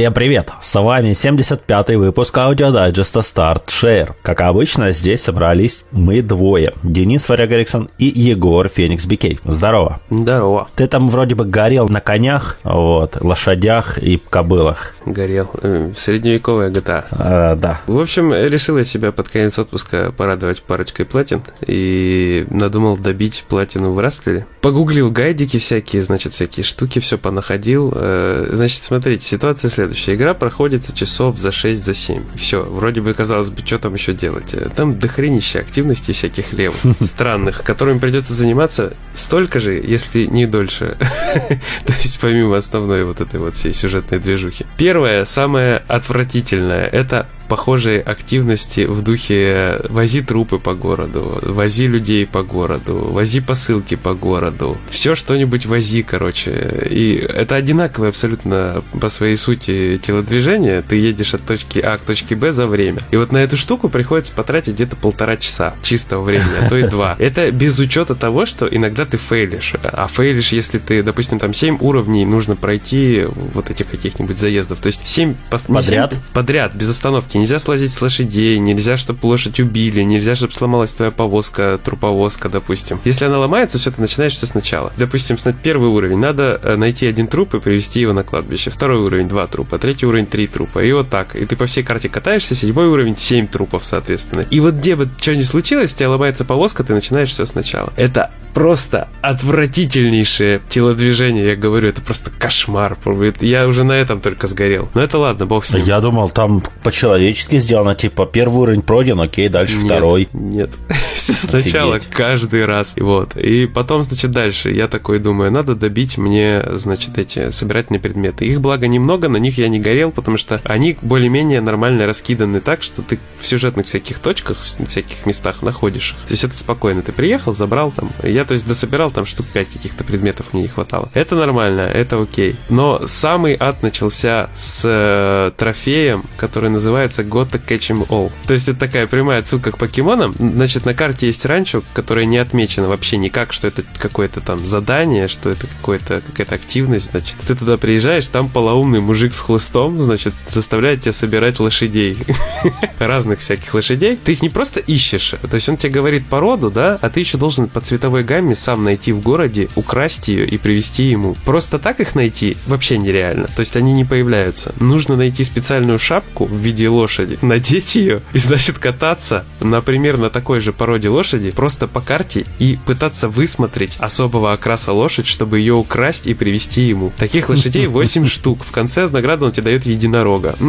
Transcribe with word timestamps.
Всем 0.00 0.14
привет! 0.14 0.50
С 0.62 0.80
вами 0.80 1.10
75-й 1.10 1.96
выпуск 1.96 2.38
аудиодайджеста 2.38 3.20
Start 3.20 3.66
Share. 3.66 4.14
Как 4.22 4.40
обычно, 4.40 4.92
здесь 4.92 5.20
собрались 5.20 5.84
мы 5.90 6.22
двое. 6.22 6.72
Денис 6.82 7.28
Варяг 7.28 7.52
Эриксон 7.52 7.90
и 7.98 8.06
Егор 8.06 8.66
Феникс 8.66 9.04
Бикей. 9.04 9.38
Здорово. 9.44 10.00
Здорово. 10.08 10.68
Ты 10.74 10.86
там 10.86 11.10
вроде 11.10 11.34
бы 11.34 11.44
горел 11.44 11.90
на 11.90 12.00
конях, 12.00 12.56
вот, 12.64 13.18
лошадях 13.20 13.98
и 13.98 14.16
кобылах. 14.16 14.94
Горел. 15.04 15.50
Э, 15.60 15.92
Средневековая 15.94 16.70
GTA. 16.70 17.04
А, 17.10 17.56
да. 17.56 17.82
В 17.86 17.98
общем, 17.98 18.32
решил 18.32 18.78
я 18.78 18.84
себя 18.84 19.12
под 19.12 19.28
конец 19.28 19.58
отпуска 19.58 20.12
порадовать 20.16 20.62
парочкой 20.62 21.04
платин 21.04 21.42
и 21.66 22.46
надумал 22.48 22.96
добить 22.96 23.44
платину 23.50 23.92
в 23.92 23.98
Растлере. 23.98 24.46
Погуглил 24.62 25.10
гайдики 25.10 25.58
всякие, 25.58 26.00
значит, 26.00 26.32
всякие 26.32 26.64
штуки, 26.64 27.00
все 27.00 27.18
понаходил. 27.18 27.92
Э, 27.94 28.46
Значит, 28.50 28.82
смотрите, 28.82 29.26
ситуация 29.26 29.70
следующая. 29.70 29.89
Игра 30.14 30.34
проходится 30.34 30.94
часов 30.96 31.38
за 31.38 31.52
6, 31.52 31.84
за 31.84 31.94
7. 31.94 32.22
Все, 32.36 32.62
вроде 32.62 33.00
бы, 33.00 33.14
казалось 33.14 33.50
бы, 33.50 33.64
что 33.66 33.78
там 33.78 33.94
еще 33.94 34.12
делать? 34.12 34.52
Э, 34.54 34.68
Там 34.74 34.98
дохренище 34.98 35.58
активностей 35.60 36.14
всяких 36.14 36.52
левых, 36.52 36.76
странных, 37.00 37.62
которыми 37.62 37.98
придется 37.98 38.34
заниматься 38.34 38.94
столько 39.14 39.60
же, 39.60 39.74
если 39.74 40.26
не 40.26 40.46
дольше. 40.46 40.96
То 41.86 41.92
есть, 41.94 42.18
помимо 42.20 42.56
основной 42.56 43.04
вот 43.04 43.20
этой 43.20 43.40
вот 43.40 43.56
всей 43.56 43.72
сюжетной 43.72 44.18
движухи. 44.18 44.66
Первое, 44.76 45.24
самое 45.24 45.82
отвратительное, 45.88 46.86
это 46.86 47.26
похожие 47.50 48.00
активности 48.00 48.86
в 48.86 49.02
духе 49.02 49.80
вози 49.88 50.22
трупы 50.22 50.60
по 50.60 50.74
городу, 50.74 51.36
вози 51.42 51.88
людей 51.88 52.24
по 52.24 52.44
городу, 52.44 52.94
вози 52.94 53.40
посылки 53.40 53.96
по 53.96 54.14
городу, 54.14 54.78
все 54.88 55.16
что-нибудь 55.16 55.66
вози, 55.66 56.04
короче. 56.04 56.86
И 56.88 57.16
это 57.16 57.56
одинаковое 57.56 58.10
абсолютно 58.10 58.84
по 59.00 59.08
своей 59.08 59.34
сути 59.34 59.98
телодвижение. 60.00 60.82
Ты 60.82 60.94
едешь 60.94 61.34
от 61.34 61.42
точки 61.42 61.80
А 61.80 61.98
к 61.98 62.02
точке 62.02 62.36
Б 62.36 62.52
за 62.52 62.68
время. 62.68 63.00
И 63.10 63.16
вот 63.16 63.32
на 63.32 63.38
эту 63.38 63.56
штуку 63.56 63.88
приходится 63.88 64.32
потратить 64.32 64.74
где-то 64.74 64.94
полтора 64.94 65.36
часа 65.36 65.74
чистого 65.82 66.22
времени, 66.22 66.52
а 66.60 66.68
то 66.68 66.76
и 66.76 66.84
два. 66.84 67.16
Это 67.18 67.50
без 67.50 67.76
учета 67.80 68.14
того, 68.14 68.46
что 68.46 68.68
иногда 68.68 69.06
ты 69.06 69.16
фейлишь. 69.16 69.74
А 69.82 70.06
фейлишь, 70.06 70.52
если 70.52 70.78
ты, 70.78 71.02
допустим, 71.02 71.40
там 71.40 71.52
7 71.52 71.78
уровней 71.80 72.24
нужно 72.24 72.54
пройти 72.54 73.24
вот 73.54 73.70
этих 73.70 73.88
каких-нибудь 73.88 74.38
заездов. 74.38 74.78
То 74.78 74.86
есть 74.86 75.04
7 75.04 75.34
Подряд? 75.50 76.14
подряд, 76.32 76.76
без 76.76 76.88
остановки. 76.88 77.39
Нельзя 77.40 77.58
слазить 77.58 77.90
с 77.90 78.02
лошадей, 78.02 78.58
нельзя, 78.58 78.98
чтобы 78.98 79.24
лошадь 79.24 79.60
убили, 79.60 80.02
нельзя, 80.02 80.34
чтобы 80.34 80.52
сломалась 80.52 80.92
твоя 80.92 81.10
повозка, 81.10 81.80
труповозка, 81.82 82.50
допустим. 82.50 83.00
Если 83.04 83.24
она 83.24 83.38
ломается, 83.38 83.78
все, 83.78 83.90
ты 83.90 83.98
начинаешь 83.98 84.36
все 84.36 84.46
сначала. 84.46 84.92
Допустим, 84.98 85.38
сна- 85.38 85.54
первый 85.54 85.88
уровень, 85.88 86.18
надо 86.18 86.60
э, 86.62 86.76
найти 86.76 87.06
один 87.06 87.28
труп 87.28 87.54
и 87.54 87.60
привести 87.60 88.00
его 88.00 88.12
на 88.12 88.24
кладбище. 88.24 88.68
Второй 88.68 88.98
уровень, 88.98 89.26
два 89.26 89.46
трупа. 89.46 89.78
Третий 89.78 90.04
уровень, 90.04 90.26
три 90.26 90.48
трупа. 90.48 90.84
И 90.84 90.92
вот 90.92 91.08
так. 91.08 91.34
И 91.34 91.46
ты 91.46 91.56
по 91.56 91.64
всей 91.64 91.82
карте 91.82 92.10
катаешься, 92.10 92.54
седьмой 92.54 92.88
уровень, 92.88 93.16
семь 93.16 93.46
трупов, 93.46 93.86
соответственно. 93.86 94.42
И 94.50 94.60
вот 94.60 94.74
где 94.74 94.94
бы 94.94 95.08
что 95.18 95.34
ни 95.34 95.40
случилось, 95.40 95.94
у 95.94 95.96
тебя 95.96 96.10
ломается 96.10 96.44
повозка, 96.44 96.84
ты 96.84 96.92
начинаешь 96.92 97.30
все 97.30 97.46
сначала. 97.46 97.90
Это 97.96 98.30
просто 98.52 99.08
отвратительнейшее 99.22 100.60
телодвижение, 100.68 101.46
я 101.46 101.56
говорю, 101.56 101.88
это 101.88 102.02
просто 102.02 102.30
кошмар. 102.30 102.98
Я 103.40 103.66
уже 103.66 103.84
на 103.84 103.92
этом 103.92 104.20
только 104.20 104.46
сгорел. 104.46 104.90
Но 104.94 105.02
это 105.02 105.18
ладно, 105.18 105.46
бог 105.46 105.64
с 105.64 105.72
ним. 105.72 105.84
Я 105.84 106.00
думал, 106.00 106.28
там 106.28 106.62
по-человечески 106.82 107.29
сделано, 107.38 107.94
типа, 107.94 108.26
первый 108.26 108.62
уровень 108.62 108.82
пройден, 108.82 109.20
окей, 109.20 109.48
дальше 109.48 109.76
Нет, 109.76 109.84
второй. 109.84 110.28
Нет. 110.32 110.70
Все 111.14 111.32
сначала, 111.32 111.96
Офигеть. 111.96 112.14
каждый 112.14 112.64
раз. 112.64 112.94
И 112.96 113.02
Вот. 113.02 113.36
И 113.36 113.66
потом, 113.66 114.02
значит, 114.02 114.30
дальше. 114.30 114.70
Я 114.70 114.88
такой 114.88 115.18
думаю, 115.18 115.50
надо 115.50 115.74
добить 115.74 116.18
мне, 116.18 116.62
значит, 116.72 117.18
эти 117.18 117.50
собирательные 117.50 118.00
предметы. 118.00 118.46
Их, 118.46 118.60
благо, 118.60 118.86
немного, 118.86 119.28
на 119.28 119.36
них 119.36 119.58
я 119.58 119.68
не 119.68 119.80
горел, 119.80 120.10
потому 120.10 120.36
что 120.36 120.60
они 120.64 120.96
более-менее 121.02 121.60
нормально 121.60 122.06
раскиданы 122.06 122.60
так, 122.60 122.82
что 122.82 123.02
ты 123.02 123.18
в 123.38 123.46
сюжетных 123.46 123.86
всяких 123.86 124.18
точках, 124.18 124.58
в 124.58 124.86
всяких 124.86 125.26
местах 125.26 125.62
находишь 125.62 126.12
их. 126.12 126.26
То 126.26 126.32
есть 126.32 126.44
это 126.44 126.56
спокойно. 126.56 127.02
Ты 127.02 127.12
приехал, 127.12 127.52
забрал 127.52 127.90
там. 127.90 128.10
Я, 128.22 128.44
то 128.44 128.52
есть, 128.52 128.66
дособирал 128.66 129.10
там 129.10 129.26
штук 129.26 129.46
5 129.52 129.68
каких-то 129.68 130.04
предметов 130.04 130.52
мне 130.52 130.62
не 130.62 130.68
хватало. 130.68 131.10
Это 131.14 131.34
нормально, 131.34 131.82
это 131.82 132.20
окей. 132.20 132.56
Но 132.68 133.06
самый 133.06 133.56
ад 133.58 133.82
начался 133.82 134.50
с 134.54 134.82
э, 134.84 135.52
трофеем, 135.56 136.24
который 136.36 136.70
называется 136.70 137.19
Gotta 137.22 137.60
Catch 137.64 137.90
'em 137.90 138.06
All. 138.08 138.32
То 138.46 138.54
есть 138.54 138.68
это 138.68 138.80
такая 138.80 139.06
прямая 139.06 139.40
отсылка 139.40 139.72
к 139.72 139.78
покемонам. 139.78 140.34
Значит, 140.38 140.86
на 140.86 140.94
карте 140.94 141.26
есть 141.26 141.44
ранчо, 141.46 141.82
которое 141.92 142.26
не 142.26 142.38
отмечено 142.38 142.88
вообще 142.88 143.16
никак, 143.16 143.52
что 143.52 143.66
это 143.66 143.82
какое-то 143.98 144.40
там 144.40 144.66
задание, 144.66 145.28
что 145.28 145.50
это 145.50 145.66
какое-то, 145.66 146.22
какая-то 146.26 146.54
активность. 146.54 147.10
Значит, 147.10 147.36
ты 147.46 147.54
туда 147.54 147.76
приезжаешь, 147.76 148.26
там 148.28 148.48
полоумный 148.48 149.00
мужик 149.00 149.34
с 149.34 149.40
хлыстом, 149.40 150.00
значит, 150.00 150.34
заставляет 150.48 151.02
тебя 151.02 151.12
собирать 151.12 151.60
лошадей. 151.60 152.18
Разных 152.98 153.40
всяких 153.40 153.72
лошадей. 153.74 154.16
Ты 154.22 154.32
их 154.32 154.42
не 154.42 154.48
просто 154.48 154.80
ищешь, 154.80 155.34
то 155.40 155.54
есть 155.54 155.68
он 155.68 155.76
тебе 155.76 155.92
говорит 155.92 156.26
породу, 156.26 156.70
да, 156.70 156.98
а 157.00 157.10
ты 157.10 157.20
еще 157.20 157.38
должен 157.38 157.68
по 157.68 157.80
цветовой 157.80 158.24
гамме 158.24 158.54
сам 158.54 158.84
найти 158.84 159.12
в 159.12 159.20
городе, 159.20 159.68
украсть 159.74 160.28
ее 160.28 160.46
и 160.46 160.58
привезти 160.58 161.04
ему. 161.04 161.36
Просто 161.44 161.78
так 161.78 162.00
их 162.00 162.14
найти 162.14 162.56
вообще 162.66 162.98
нереально. 162.98 163.48
То 163.48 163.60
есть 163.60 163.76
они 163.76 163.92
не 163.92 164.04
появляются. 164.04 164.74
Нужно 164.80 165.16
найти 165.16 165.44
специальную 165.44 165.98
шапку 165.98 166.44
в 166.44 166.54
виде 166.54 166.88
лошади, 166.88 166.99
надеть 167.42 167.94
ее 167.94 168.22
и, 168.32 168.38
значит, 168.38 168.78
кататься, 168.78 169.44
например, 169.60 170.18
на 170.18 170.30
такой 170.30 170.60
же 170.60 170.72
породе 170.72 171.08
лошади, 171.08 171.50
просто 171.50 171.88
по 171.88 172.00
карте 172.00 172.46
и 172.58 172.78
пытаться 172.86 173.28
высмотреть 173.28 173.96
особого 173.98 174.52
окраса 174.52 174.92
лошадь, 174.92 175.26
чтобы 175.26 175.58
ее 175.58 175.74
украсть 175.74 176.26
и 176.26 176.34
привезти 176.34 176.82
ему. 176.82 177.12
Таких 177.18 177.48
лошадей 177.48 177.86
8 177.88 178.26
штук. 178.26 178.64
В 178.64 178.72
конце 178.72 179.08
награды 179.08 179.44
он 179.44 179.52
тебе 179.52 179.64
дает 179.64 179.86
единорога. 179.86 180.56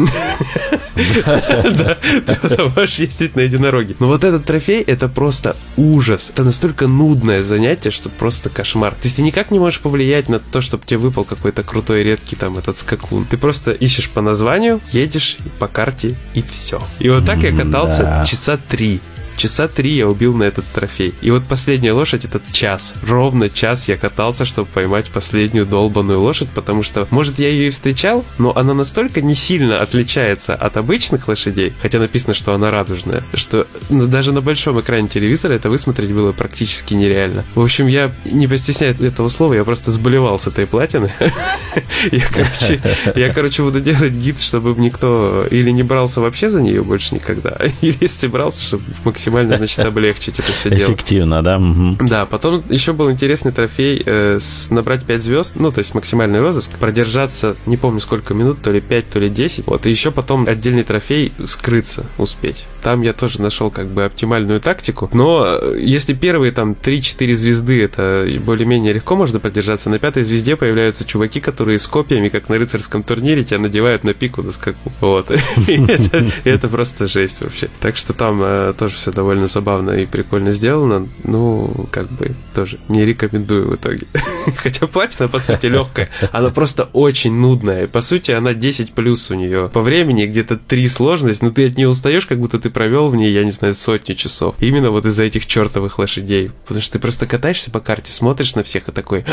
Да, 0.93 1.95
ты 1.95 2.63
можешь 2.75 2.95
ездить 2.95 3.35
на 3.35 3.41
единороге. 3.41 3.95
Но 3.99 4.07
вот 4.07 4.23
этот 4.23 4.45
трофей, 4.45 4.81
это 4.81 5.07
просто 5.07 5.55
ужас. 5.77 6.29
Это 6.29 6.43
настолько 6.43 6.87
нудное 6.87 7.43
занятие, 7.43 7.91
что 7.91 8.09
просто 8.09 8.49
кошмар. 8.49 8.93
То 8.93 9.03
есть 9.03 9.15
ты 9.15 9.21
никак 9.21 9.51
не 9.51 9.59
можешь 9.59 9.79
повлиять 9.79 10.29
на 10.29 10.39
то, 10.39 10.61
чтобы 10.61 10.85
тебе 10.85 10.97
выпал 10.97 11.23
какой-то 11.23 11.63
крутой, 11.63 12.03
редкий 12.03 12.35
там 12.35 12.57
этот 12.57 12.77
скакун. 12.77 13.25
Ты 13.25 13.37
просто 13.37 13.71
ищешь 13.71 14.09
по 14.09 14.21
названию, 14.21 14.81
едешь 14.91 15.37
по 15.59 15.67
карте 15.67 16.17
и 16.33 16.41
все. 16.41 16.81
И 16.99 17.09
вот 17.09 17.25
так 17.25 17.39
я 17.43 17.51
катался 17.55 18.03
Да. 18.03 18.25
часа 18.25 18.57
три. 18.57 18.99
Часа 19.41 19.67
три 19.67 19.93
я 19.93 20.07
убил 20.07 20.35
на 20.35 20.43
этот 20.43 20.65
трофей. 20.65 21.15
И 21.23 21.31
вот 21.31 21.45
последняя 21.45 21.93
лошадь 21.93 22.25
этот 22.25 22.43
час. 22.51 22.93
Ровно 23.01 23.49
час 23.49 23.89
я 23.89 23.97
катался, 23.97 24.45
чтобы 24.45 24.69
поймать 24.71 25.09
последнюю 25.09 25.65
долбаную 25.65 26.21
лошадь, 26.21 26.49
потому 26.53 26.83
что, 26.83 27.07
может, 27.09 27.39
я 27.39 27.49
ее 27.49 27.69
и 27.69 27.69
встречал, 27.71 28.23
но 28.37 28.55
она 28.55 28.75
настолько 28.75 29.19
не 29.19 29.33
сильно 29.33 29.81
отличается 29.81 30.53
от 30.53 30.77
обычных 30.77 31.27
лошадей, 31.27 31.73
хотя 31.81 31.97
написано, 31.97 32.35
что 32.35 32.53
она 32.53 32.69
радужная, 32.69 33.23
что 33.33 33.65
даже 33.89 34.31
на 34.31 34.41
большом 34.41 34.79
экране 34.79 35.07
телевизора 35.07 35.53
это 35.53 35.71
высмотреть 35.71 36.11
было 36.11 36.33
практически 36.33 36.93
нереально. 36.93 37.43
В 37.55 37.63
общем, 37.63 37.87
я 37.87 38.11
не 38.25 38.45
постесняюсь 38.45 38.99
этого 38.99 39.29
слова, 39.29 39.55
я 39.55 39.63
просто 39.63 39.89
сболевал 39.89 40.37
с 40.37 40.45
этой 40.45 40.67
платины. 40.67 41.11
Я, 42.11 42.25
короче, 42.27 42.81
я, 43.15 43.33
короче, 43.33 43.63
буду 43.63 43.79
делать 43.79 44.11
гид, 44.11 44.41
чтобы 44.41 44.79
никто 44.81 45.45
или 45.49 45.69
не 45.69 45.83
брался 45.83 46.19
вообще 46.19 46.49
за 46.49 46.59
нее 46.61 46.83
больше 46.83 47.15
никогда, 47.15 47.57
или 47.81 47.95
если 48.01 48.27
брался, 48.27 48.61
чтобы 48.61 48.83
максимально, 49.05 49.30
значит, 49.31 49.79
облегчить 49.79 50.39
это 50.39 50.51
все 50.51 50.69
дело. 50.69 50.89
Эффективно, 50.89 51.41
да? 51.43 51.61
Да, 51.99 52.25
потом 52.25 52.63
еще 52.69 52.93
был 52.93 53.11
интересный 53.11 53.51
трофей 53.51 54.01
э, 54.05 54.37
с, 54.39 54.69
набрать 54.71 55.05
5 55.05 55.21
звезд, 55.21 55.55
ну, 55.57 55.71
то 55.71 55.79
есть 55.79 55.93
максимальный 55.95 56.39
розыск, 56.39 56.71
продержаться, 56.77 57.55
не 57.65 57.77
помню 57.77 57.99
сколько 57.99 58.33
минут, 58.33 58.61
то 58.61 58.71
ли 58.71 58.81
5, 58.81 59.09
то 59.09 59.19
ли 59.19 59.29
10. 59.29 59.67
Вот, 59.67 59.85
и 59.85 59.89
еще 59.89 60.11
потом 60.11 60.47
отдельный 60.47 60.83
трофей 60.83 61.31
скрыться 61.45 62.05
успеть. 62.17 62.65
Там 62.81 63.01
я 63.01 63.13
тоже 63.13 63.41
нашел 63.41 63.69
как 63.69 63.87
бы 63.87 64.05
оптимальную 64.05 64.59
тактику. 64.59 65.09
Но 65.13 65.45
э, 65.45 65.79
если 65.79 66.13
первые 66.13 66.51
там 66.51 66.71
3-4 66.71 67.33
звезды, 67.33 67.83
это 67.83 68.27
более-менее 68.43 68.93
легко 68.93 69.15
можно 69.15 69.39
продержаться, 69.39 69.89
на 69.89 69.99
пятой 69.99 70.23
звезде 70.23 70.55
появляются 70.55 71.05
чуваки, 71.05 71.39
которые 71.39 71.79
с 71.79 71.87
копьями, 71.87 72.29
как 72.29 72.49
на 72.49 72.57
рыцарском 72.57 73.03
турнире, 73.03 73.43
тебя 73.43 73.59
надевают 73.59 74.03
на 74.03 74.13
пику 74.13 74.41
на 74.41 74.51
скаку. 74.51 74.91
Вот. 74.99 75.31
Это 76.43 76.67
просто 76.67 77.07
жесть 77.07 77.41
вообще. 77.41 77.69
Так 77.79 77.97
что 77.97 78.13
там 78.13 78.41
э, 78.43 78.73
тоже 78.77 78.95
все 78.95 79.10
довольно 79.11 79.47
забавно 79.47 79.91
и 79.91 80.05
прикольно 80.05 80.51
сделано. 80.51 81.07
Ну, 81.23 81.87
как 81.91 82.09
бы 82.11 82.31
тоже 82.53 82.79
не 82.87 83.05
рекомендую 83.05 83.69
в 83.69 83.75
итоге. 83.75 84.07
Хотя 84.57 84.87
платина, 84.87 85.27
по 85.27 85.39
сути, 85.39 85.67
легкая. 85.67 86.09
Она 86.31 86.49
просто 86.49 86.89
очень 86.93 87.33
нудная. 87.33 87.87
По 87.87 88.01
сути, 88.01 88.31
она 88.31 88.53
10 88.53 88.93
плюс 88.93 89.29
у 89.31 89.35
нее. 89.35 89.69
По 89.73 89.81
времени 89.81 90.25
где-то 90.25 90.57
3 90.57 90.87
сложность, 90.87 91.41
но 91.41 91.49
ты 91.49 91.67
от 91.67 91.77
нее 91.77 91.87
устаешь, 91.87 92.25
как 92.25 92.39
будто 92.39 92.59
ты 92.59 92.69
провел 92.69 93.07
в 93.07 93.15
ней, 93.15 93.31
я 93.31 93.43
не 93.43 93.51
знаю, 93.51 93.73
сотни 93.73 94.13
часов. 94.13 94.55
Именно 94.59 94.91
вот 94.91 95.05
из-за 95.05 95.23
этих 95.23 95.45
чертовых 95.45 95.99
лошадей. 95.99 96.51
Потому 96.65 96.81
что 96.81 96.93
ты 96.93 96.99
просто 96.99 97.27
катаешься 97.27 97.71
по 97.71 97.79
карте, 97.79 98.11
смотришь 98.11 98.55
на 98.55 98.63
всех 98.63 98.89
и 98.89 98.91
такой, 98.91 99.25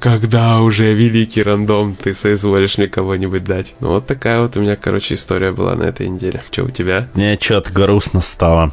когда 0.00 0.60
уже 0.60 0.92
великий 0.94 1.42
рандом 1.42 1.96
ты 2.00 2.14
соизволишь 2.14 2.78
мне 2.78 2.88
кого-нибудь 2.88 3.44
дать. 3.44 3.74
Ну, 3.80 3.88
вот 3.88 4.06
такая 4.06 4.40
вот 4.40 4.56
у 4.56 4.60
меня, 4.60 4.76
короче, 4.76 5.14
история 5.14 5.52
была 5.52 5.74
на 5.74 5.84
этой 5.84 6.08
неделе. 6.08 6.42
Что 6.50 6.64
у 6.64 6.70
тебя? 6.70 7.08
Мне 7.14 7.38
что-то 7.40 7.72
грустно 7.72 8.20
стало. 8.20 8.72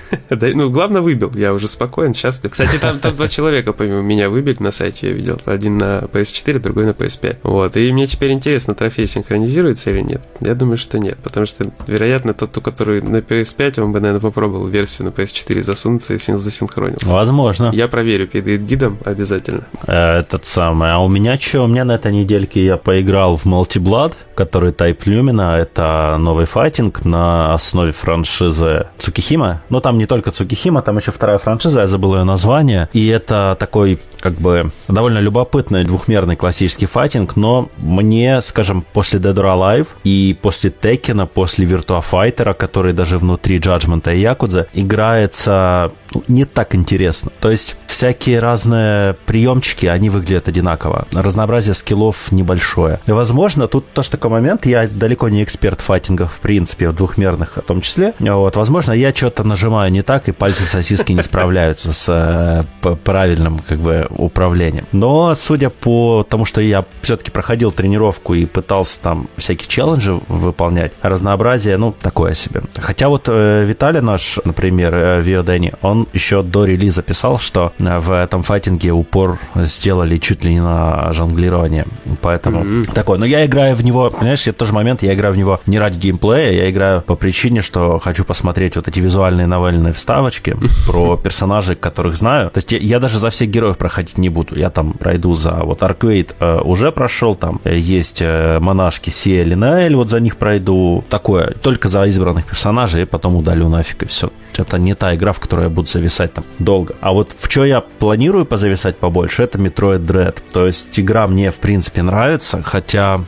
Да, 0.29 0.47
ну, 0.53 0.69
главное, 0.69 1.01
выбил. 1.01 1.31
Я 1.35 1.53
уже 1.53 1.67
спокоен, 1.67 2.13
счастлив. 2.13 2.51
Кстати, 2.51 2.77
там, 2.77 2.99
там 2.99 3.15
два 3.15 3.27
человека, 3.29 3.73
помимо 3.73 4.01
меня, 4.01 4.29
выбили 4.29 4.57
на 4.59 4.71
сайте, 4.71 5.09
я 5.09 5.13
видел. 5.13 5.39
Один 5.45 5.77
на 5.77 5.99
PS4, 6.11 6.59
другой 6.59 6.85
на 6.85 6.91
PS5. 6.91 7.37
Вот. 7.43 7.77
И 7.77 7.91
мне 7.91 8.07
теперь 8.07 8.31
интересно, 8.31 8.73
трофей 8.75 9.07
синхронизируется 9.07 9.89
или 9.89 10.01
нет. 10.01 10.21
Я 10.39 10.55
думаю, 10.55 10.77
что 10.77 10.99
нет. 10.99 11.17
Потому 11.23 11.45
что, 11.45 11.65
вероятно, 11.87 12.33
тот, 12.33 12.57
который 12.63 13.01
на 13.01 13.17
PS5, 13.17 13.81
он 13.81 13.91
бы, 13.91 13.99
наверное, 13.99 14.21
попробовал 14.21 14.67
версию 14.67 15.07
на 15.07 15.11
PS4 15.11 15.63
засунуться 15.63 16.13
и 16.13 16.17
засинхронился. 16.17 17.07
Возможно. 17.07 17.71
Я 17.73 17.87
проверю 17.87 18.27
перед 18.27 18.65
гидом 18.65 18.97
обязательно. 19.03 19.65
Этот 19.87 20.45
самый. 20.45 20.91
А 20.91 20.99
у 20.99 21.07
меня 21.07 21.37
что? 21.37 21.63
У 21.63 21.67
меня 21.67 21.85
на 21.85 21.93
этой 21.93 22.11
недельке 22.11 22.63
я 22.63 22.77
поиграл 22.77 23.37
в 23.37 23.45
Multi 23.45 23.81
Blood, 23.81 24.13
который 24.35 24.71
Type 24.71 25.03
Lumina. 25.05 25.55
Это 25.55 26.17
новый 26.19 26.45
файтинг 26.45 27.05
на 27.05 27.53
основе 27.53 27.91
франшизы 27.91 28.87
Цукихима. 28.97 29.61
Но 29.69 29.79
там 29.79 29.97
не 30.01 30.07
только 30.07 30.31
Цукихима, 30.31 30.81
там 30.81 30.97
еще 30.97 31.11
вторая 31.11 31.37
франшиза, 31.37 31.81
я 31.81 31.87
забыл 31.87 32.15
ее 32.15 32.23
название. 32.23 32.89
И 32.91 33.07
это 33.07 33.55
такой, 33.59 33.99
как 34.19 34.33
бы, 34.33 34.71
довольно 34.87 35.19
любопытный 35.19 35.83
двухмерный 35.83 36.35
классический 36.35 36.87
файтинг, 36.87 37.35
но 37.35 37.69
мне, 37.77 38.41
скажем, 38.41 38.83
после 38.93 39.19
Dead 39.19 39.35
or 39.35 39.55
Alive 39.55 39.87
и 40.03 40.35
после 40.41 40.71
Текена, 40.71 41.27
после 41.27 41.67
Virtua 41.67 42.03
Fighter, 42.03 42.55
который 42.55 42.93
даже 42.93 43.19
внутри 43.19 43.59
Judgment 43.59 44.11
и 44.11 44.19
Якудза, 44.19 44.67
играется 44.73 45.91
ну, 46.13 46.23
не 46.27 46.45
так 46.45 46.75
интересно. 46.75 47.31
То 47.39 47.51
есть 47.51 47.77
всякие 47.87 48.39
разные 48.39 49.15
приемчики, 49.25 49.85
они 49.85 50.09
выглядят 50.09 50.47
одинаково. 50.47 51.07
Разнообразие 51.13 51.73
скиллов 51.73 52.31
небольшое. 52.31 52.99
И, 53.05 53.11
возможно, 53.11 53.67
тут 53.67 53.91
тоже 53.93 54.11
такой 54.11 54.31
момент, 54.31 54.65
я 54.65 54.87
далеко 54.87 55.29
не 55.29 55.43
эксперт 55.43 55.79
файтингов, 55.79 56.33
в 56.33 56.39
принципе, 56.39 56.89
в 56.89 56.93
двухмерных 56.93 57.57
в 57.57 57.61
том 57.61 57.81
числе. 57.81 58.13
Вот, 58.19 58.55
возможно, 58.55 58.91
я 58.91 59.13
что-то 59.13 59.43
нажимаю 59.43 59.90
не 59.91 60.01
так, 60.01 60.27
и 60.29 60.31
пальцы 60.31 60.63
сосиски 60.63 61.11
не 61.11 61.21
справляются 61.21 61.93
с 61.93 62.65
э, 62.81 62.95
правильным 63.03 63.59
как 63.67 63.79
бы 63.79 64.07
управлением. 64.09 64.85
Но, 64.91 65.33
судя 65.35 65.69
по 65.69 66.25
тому, 66.27 66.45
что 66.45 66.61
я 66.61 66.85
все-таки 67.01 67.31
проходил 67.31 67.71
тренировку 67.71 68.33
и 68.33 68.45
пытался 68.45 69.01
там 69.01 69.29
всякие 69.37 69.67
челленджи 69.67 70.19
выполнять, 70.27 70.93
разнообразие, 71.01 71.77
ну, 71.77 71.93
такое 71.99 72.33
себе. 72.33 72.63
Хотя 72.77 73.09
вот 73.09 73.25
э, 73.27 73.63
Виталий 73.65 74.01
наш, 74.01 74.39
например, 74.43 74.93
э, 74.95 75.21
Виодени, 75.21 75.73
он 75.81 76.07
еще 76.13 76.43
до 76.43 76.65
релиза 76.65 77.01
писал, 77.01 77.39
что 77.39 77.73
в 77.77 78.11
этом 78.11 78.43
файтинге 78.43 78.91
упор 78.91 79.39
сделали 79.55 80.17
чуть 80.17 80.43
ли 80.43 80.53
не 80.53 80.61
на 80.61 81.11
жонглирование. 81.13 81.85
Поэтому 82.21 82.63
mm-hmm. 82.63 82.93
такое. 82.93 83.17
Но 83.17 83.25
я 83.25 83.45
играю 83.45 83.75
в 83.75 83.83
него, 83.83 84.09
понимаешь, 84.09 84.47
это 84.47 84.59
тоже 84.59 84.73
момент, 84.73 85.03
я 85.03 85.13
играю 85.13 85.33
в 85.33 85.37
него 85.37 85.59
не 85.65 85.79
ради 85.79 85.97
геймплея, 85.97 86.51
я 86.51 86.69
играю 86.69 87.01
по 87.01 87.15
причине, 87.15 87.61
что 87.61 87.99
хочу 87.99 88.23
посмотреть 88.23 88.75
вот 88.75 88.87
эти 88.87 88.99
визуальные 88.99 89.47
новельные 89.71 89.93
вставочки 89.93 90.57
про 90.87 91.17
персонажей, 91.17 91.75
которых 91.75 92.15
знаю. 92.17 92.49
То 92.51 92.57
есть 92.57 92.71
я, 92.71 92.77
я 92.77 92.99
даже 92.99 93.17
за 93.17 93.29
всех 93.29 93.49
героев 93.49 93.77
проходить 93.77 94.17
не 94.17 94.29
буду. 94.29 94.57
Я 94.57 94.69
там 94.69 94.93
пройду 94.93 95.33
за 95.35 95.61
вот 95.63 95.83
Арквейд 95.83 96.35
э, 96.39 96.59
уже 96.63 96.91
прошел, 96.91 97.35
там 97.35 97.61
э, 97.63 97.77
есть 97.77 98.21
э, 98.21 98.59
монашки 98.59 99.09
Сия 99.09 99.43
Линаэль, 99.43 99.95
вот 99.95 100.09
за 100.09 100.19
них 100.19 100.37
пройду. 100.37 101.03
Такое, 101.09 101.53
только 101.61 101.87
за 101.87 102.05
избранных 102.05 102.45
персонажей, 102.45 103.03
и 103.03 103.05
потом 103.05 103.35
удалю 103.35 103.69
нафиг, 103.69 104.03
и 104.03 104.05
все. 104.05 104.31
Это 104.57 104.77
не 104.77 104.95
та 104.95 105.15
игра, 105.15 105.31
в 105.31 105.39
которой 105.39 105.63
я 105.63 105.69
буду 105.69 105.87
зависать 105.87 106.33
там 106.33 106.43
долго. 106.59 106.95
А 107.01 107.11
вот 107.11 107.35
в 107.39 107.51
что 107.51 107.65
я 107.65 107.81
планирую 107.81 108.45
позависать 108.45 108.97
побольше, 108.97 109.43
это 109.43 109.57
Metroid 109.57 110.05
Dread. 110.05 110.37
То 110.53 110.67
есть 110.67 110.99
игра 110.99 111.27
мне, 111.27 111.51
в 111.51 111.59
принципе, 111.59 112.01
нравится, 112.01 112.61
хотя 112.63 113.23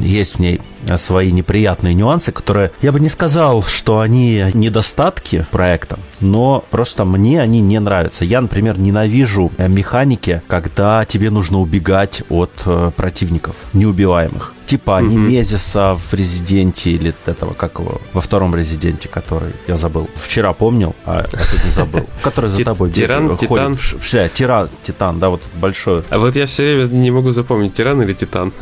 есть 0.00 0.36
в 0.36 0.38
ней 0.40 0.60
свои 0.96 1.32
неприятные 1.32 1.94
нюансы, 1.94 2.32
которые 2.32 2.70
я 2.80 2.92
бы 2.92 3.00
не 3.00 3.08
сказал, 3.08 3.62
что 3.62 4.00
они 4.00 4.44
недостатки 4.54 5.46
проекта, 5.50 5.98
но 6.20 6.64
просто 6.70 7.04
мне 7.04 7.40
они 7.40 7.60
не 7.60 7.78
нравятся. 7.78 8.24
Я, 8.24 8.40
например, 8.40 8.78
ненавижу 8.78 9.52
э, 9.58 9.68
механики, 9.68 10.42
когда 10.46 11.04
тебе 11.04 11.30
нужно 11.30 11.58
убегать 11.58 12.22
от 12.28 12.52
э, 12.66 12.90
противников 12.96 13.56
неубиваемых. 13.72 14.54
Типа 14.66 15.00
угу. 15.00 15.08
Немезиса 15.08 15.94
в 15.94 16.14
Резиденте 16.14 16.90
или 16.90 17.14
этого, 17.24 17.54
как 17.54 17.78
его, 17.78 18.00
во 18.12 18.20
втором 18.20 18.54
Резиденте, 18.54 19.08
который 19.08 19.52
я 19.66 19.76
забыл. 19.76 20.08
Вчера 20.14 20.52
помнил, 20.52 20.94
а 21.06 21.24
сегодня 21.26 21.70
забыл. 21.70 22.06
Который 22.22 22.50
за 22.50 22.64
тобой 22.64 22.90
Тиран, 22.90 23.36
Титан? 23.36 23.74
Тиран, 24.34 24.68
Титан, 24.82 25.18
да, 25.18 25.30
вот 25.30 25.42
большой. 25.54 26.02
А 26.10 26.18
вот 26.18 26.36
я 26.36 26.46
все 26.46 26.64
время 26.64 26.84
не 26.92 27.10
могу 27.10 27.30
запомнить, 27.30 27.72
Тиран 27.74 28.02
или 28.02 28.12
Титан. 28.12 28.52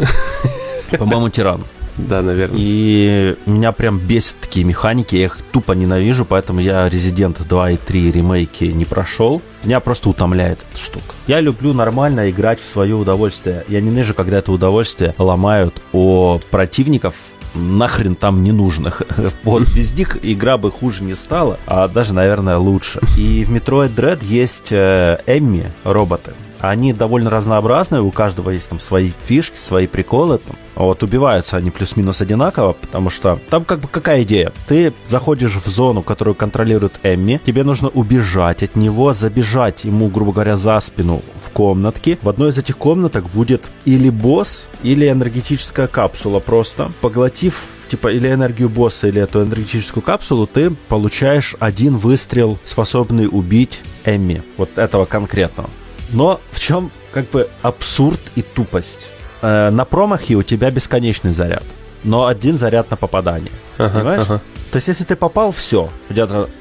По-моему, 0.90 1.28
Тиран. 1.28 1.64
Да, 1.98 2.22
наверное. 2.22 2.58
И 2.60 3.36
меня 3.46 3.72
прям 3.72 3.98
бесит 3.98 4.36
такие 4.40 4.64
механики, 4.64 5.16
я 5.16 5.24
их 5.24 5.38
тупо 5.52 5.72
ненавижу, 5.72 6.24
поэтому 6.24 6.60
я 6.60 6.86
Resident 6.88 7.46
2 7.46 7.70
и 7.70 7.76
3 7.76 8.12
ремейки 8.12 8.64
не 8.64 8.84
прошел. 8.84 9.42
Меня 9.64 9.80
просто 9.80 10.08
утомляет 10.08 10.58
эта 10.70 10.80
штука. 10.80 11.14
Я 11.26 11.40
люблю 11.40 11.72
нормально 11.72 12.30
играть 12.30 12.60
в 12.60 12.68
свое 12.68 12.94
удовольствие. 12.94 13.64
Я 13.68 13.80
ненавижу, 13.80 14.14
когда 14.14 14.38
это 14.38 14.52
удовольствие 14.52 15.14
ломают 15.18 15.80
о 15.92 16.38
противников, 16.50 17.14
нахрен 17.54 18.14
там 18.14 18.42
ненужных. 18.42 19.02
Вот 19.42 19.62
без 19.74 19.94
них 19.94 20.18
игра 20.22 20.58
бы 20.58 20.70
хуже 20.70 21.04
не 21.04 21.14
стала, 21.14 21.58
а 21.66 21.88
даже, 21.88 22.14
наверное, 22.14 22.58
лучше. 22.58 23.00
И 23.16 23.44
в 23.44 23.52
Metroid 23.52 23.94
Dread 23.94 24.24
есть 24.24 24.72
э, 24.72 25.20
Эмми, 25.26 25.72
роботы. 25.84 26.32
Они 26.60 26.92
довольно 26.92 27.30
разнообразные, 27.30 28.02
у 28.02 28.10
каждого 28.10 28.50
есть 28.50 28.68
там 28.68 28.80
свои 28.80 29.12
фишки, 29.18 29.56
свои 29.56 29.86
приколы. 29.86 30.38
Там. 30.38 30.56
Вот 30.74 31.02
убиваются 31.02 31.56
они 31.56 31.70
плюс-минус 31.70 32.20
одинаково, 32.20 32.74
потому 32.74 33.10
что 33.10 33.40
там 33.50 33.64
как 33.64 33.80
бы 33.80 33.88
какая 33.88 34.22
идея? 34.22 34.52
Ты 34.68 34.92
заходишь 35.04 35.56
в 35.56 35.66
зону, 35.68 36.02
которую 36.02 36.34
контролирует 36.34 37.00
Эмми, 37.02 37.40
тебе 37.44 37.64
нужно 37.64 37.88
убежать 37.88 38.62
от 38.62 38.76
него, 38.76 39.12
забежать 39.12 39.84
ему, 39.84 40.08
грубо 40.08 40.32
говоря, 40.32 40.56
за 40.56 40.78
спину 40.80 41.22
в 41.42 41.50
комнатке. 41.50 42.18
В 42.22 42.28
одной 42.28 42.50
из 42.50 42.58
этих 42.58 42.76
комнаток 42.76 43.24
будет 43.30 43.70
или 43.84 44.10
босс, 44.10 44.68
или 44.82 45.08
энергетическая 45.08 45.86
капсула 45.86 46.40
просто. 46.40 46.92
Поглотив 47.00 47.64
типа 47.88 48.12
или 48.12 48.32
энергию 48.32 48.68
босса, 48.68 49.08
или 49.08 49.20
эту 49.20 49.42
энергетическую 49.42 50.02
капсулу, 50.02 50.46
ты 50.46 50.70
получаешь 50.88 51.56
один 51.58 51.96
выстрел, 51.96 52.58
способный 52.64 53.28
убить 53.30 53.80
Эмми. 54.04 54.42
Вот 54.56 54.76
этого 54.76 55.04
конкретного. 55.04 55.70
Но 56.10 56.40
в 56.50 56.60
чем 56.60 56.90
как 57.12 57.30
бы 57.30 57.48
абсурд 57.62 58.20
и 58.34 58.42
тупость? 58.42 59.08
Э, 59.42 59.70
на 59.70 59.84
промахе 59.84 60.34
у 60.34 60.42
тебя 60.42 60.70
бесконечный 60.70 61.32
заряд, 61.32 61.64
но 62.04 62.26
один 62.26 62.56
заряд 62.56 62.90
на 62.90 62.96
попадание. 62.96 63.52
Ага, 63.78 63.98
понимаешь? 63.98 64.22
Ага. 64.22 64.40
То 64.70 64.76
есть, 64.76 64.88
если 64.88 65.04
ты 65.04 65.16
попал, 65.16 65.52
все. 65.52 65.90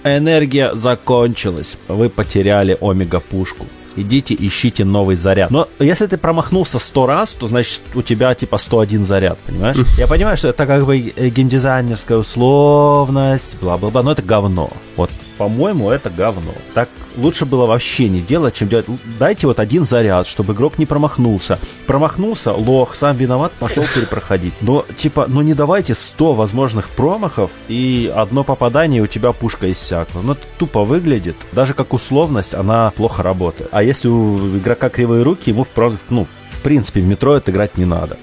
Энергия 0.03 0.75
закончилась. 0.75 1.77
Вы 1.87 2.09
потеряли 2.09 2.77
омега-пушку. 2.79 3.65
Идите, 3.97 4.35
ищите 4.37 4.83
новый 4.83 5.15
заряд. 5.15 5.51
Но 5.51 5.69
если 5.79 6.05
ты 6.05 6.17
промахнулся 6.17 6.79
100 6.79 7.07
раз, 7.07 7.33
то 7.33 7.47
значит 7.47 7.81
у 7.93 8.01
тебя 8.01 8.35
типа 8.35 8.57
101 8.57 9.03
заряд, 9.03 9.39
понимаешь? 9.39 9.77
Я 9.97 10.07
понимаю, 10.07 10.35
что 10.37 10.49
это 10.49 10.65
как 10.65 10.85
бы 10.85 10.97
геймдизайнерская 10.97 12.17
условность, 12.17 13.57
бла-бла-бла, 13.61 14.03
но 14.03 14.11
это 14.11 14.21
говно. 14.21 14.69
Вот 14.97 15.09
по-моему, 15.37 15.89
это 15.89 16.09
говно. 16.09 16.53
Так 16.73 16.89
лучше 17.17 17.45
было 17.45 17.65
вообще 17.65 18.09
не 18.09 18.21
делать, 18.21 18.55
чем 18.55 18.67
делать. 18.67 18.85
Дайте 19.19 19.47
вот 19.47 19.59
один 19.59 19.85
заряд, 19.85 20.27
чтобы 20.27 20.53
игрок 20.53 20.77
не 20.77 20.85
промахнулся. 20.85 21.59
Промахнулся, 21.87 22.53
лох, 22.53 22.95
сам 22.95 23.15
виноват, 23.17 23.51
пошел 23.53 23.85
перепроходить. 23.93 24.53
Но, 24.61 24.85
типа, 24.95 25.25
ну 25.27 25.41
не 25.41 25.53
давайте 25.53 25.95
100 25.95 26.33
возможных 26.33 26.89
промахов, 26.89 27.51
и 27.67 28.11
одно 28.15 28.43
попадание, 28.43 28.99
и 28.99 29.03
у 29.03 29.07
тебя 29.07 29.31
пушка 29.31 29.69
иссякла. 29.71 30.21
Ну, 30.21 30.33
это 30.33 30.41
тупо 30.57 30.83
выглядит. 30.83 31.35
Даже 31.51 31.73
как 31.73 31.93
условность, 31.93 32.53
она 32.53 32.91
плохо 32.91 33.23
работает. 33.23 33.69
А 33.71 33.83
если 33.83 34.07
у 34.07 34.57
игрока 34.57 34.89
кривые 34.89 35.23
руки, 35.23 35.49
ему, 35.49 35.63
в, 35.63 35.69
ну, 36.09 36.27
принципе, 36.65 37.00
в 37.01 37.05
метро 37.05 37.36
это 37.36 37.51
играть 37.51 37.77
не 37.77 37.86
надо. 37.86 38.17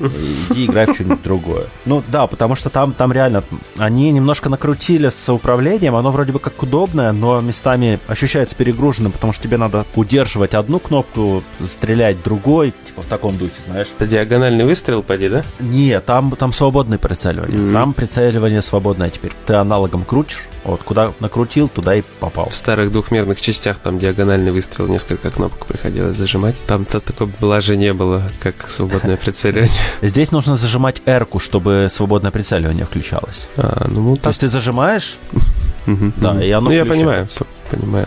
Иди 0.50 0.66
играй 0.66 0.86
в 0.86 0.94
что-нибудь 0.94 1.22
другое. 1.22 1.66
Ну 1.86 2.02
да, 2.08 2.26
потому 2.26 2.56
что 2.56 2.70
там, 2.70 2.92
там 2.92 3.12
реально 3.12 3.44
они 3.78 4.10
немножко 4.10 4.50
накрутили 4.50 5.10
с 5.10 5.32
управлением, 5.32 5.94
оно 5.94 6.10
вроде 6.10 6.32
бы 6.32 6.40
как 6.40 6.60
удобное, 6.60 7.12
но 7.12 7.40
местами 7.40 8.00
ощущается 8.08 8.56
перегруженным, 8.56 9.12
потому 9.12 9.32
что 9.32 9.44
тебе 9.44 9.58
надо 9.58 9.86
удерживать 9.94 10.54
одну 10.54 10.80
кнопку, 10.80 11.44
стрелять 11.64 12.20
другой, 12.24 12.74
типа 12.84 13.02
в 13.02 13.06
таком 13.06 13.38
духе, 13.38 13.54
знаешь. 13.64 13.88
Это 13.96 14.08
диагональный 14.08 14.64
выстрел, 14.64 15.04
поди, 15.04 15.28
да? 15.28 15.44
Нет, 15.60 16.04
там, 16.04 16.32
там 16.32 16.52
свободное 16.52 16.98
прицеливание. 16.98 17.56
Mm-hmm. 17.56 17.72
Там 17.72 17.92
прицеливание 17.92 18.60
свободное 18.60 19.10
теперь. 19.10 19.32
Ты 19.46 19.54
аналогом 19.54 20.04
крутишь, 20.04 20.48
вот 20.64 20.82
куда 20.82 21.12
накрутил, 21.20 21.68
туда 21.68 21.94
и 21.94 22.02
попал. 22.18 22.48
В 22.48 22.54
старых 22.56 22.90
двухмерных 22.90 23.40
частях 23.40 23.78
там 23.78 24.00
диагональный 24.00 24.50
выстрел, 24.50 24.88
несколько 24.88 25.30
кнопок 25.30 25.66
приходилось 25.66 26.16
зажимать. 26.16 26.56
Там-то 26.66 26.98
такое 26.98 27.30
блажи 27.40 27.76
не 27.76 27.92
было 27.92 28.31
как 28.40 28.68
свободное 28.70 29.16
прицеливание. 29.16 29.70
Здесь 30.02 30.32
нужно 30.32 30.56
зажимать 30.56 31.02
r 31.06 31.26
чтобы 31.38 31.86
свободное 31.90 32.30
прицеливание 32.30 32.84
включалось. 32.84 33.48
А, 33.56 33.86
ну, 33.88 34.16
То 34.16 34.28
есть 34.28 34.40
ты 34.40 34.48
зажимаешь, 34.48 35.18
да, 35.86 36.42
и 36.42 36.50
оно 36.50 36.70
Ну, 36.70 36.74
я 36.76 36.84
понимаю. 36.84 37.26
понимаю. 37.70 38.06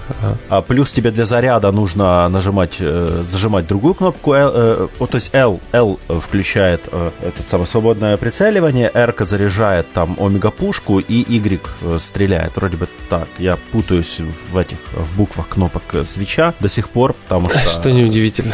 А 0.50 0.62
плюс 0.62 0.92
тебе 0.92 1.12
для 1.12 1.26
заряда 1.26 1.72
нужно 1.72 2.28
нажимать, 2.30 2.78
э, 2.80 3.24
зажимать 3.28 3.68
другую 3.68 3.96
кнопку, 3.96 4.34
L, 4.34 4.52
э, 4.54 4.88
вот, 5.00 5.10
то 5.12 5.16
есть 5.16 5.32
L, 5.34 5.60
L 5.72 6.00
включает 6.22 6.82
э, 6.92 7.12
это 7.22 7.42
самое 7.50 7.68
свободное 7.68 8.18
прицеливание, 8.18 8.92
R 8.94 9.16
заряжает 9.20 9.92
там 9.94 10.18
омега-пушку 10.20 11.00
и 11.00 11.26
Y 11.28 11.60
стреляет. 11.98 12.56
Вроде 12.58 12.78
бы 12.78 12.88
так. 13.10 13.28
Я 13.40 13.58
путаюсь 13.72 14.22
в 14.52 14.58
этих, 14.58 14.78
в 14.94 15.18
буквах 15.18 15.50
кнопок 15.50 15.84
свеча 16.06 16.54
до 16.60 16.70
сих 16.70 16.90
пор, 16.90 17.14
потому 17.14 17.50
что... 17.50 17.60
Что 17.60 17.92
неудивительно. 17.92 18.54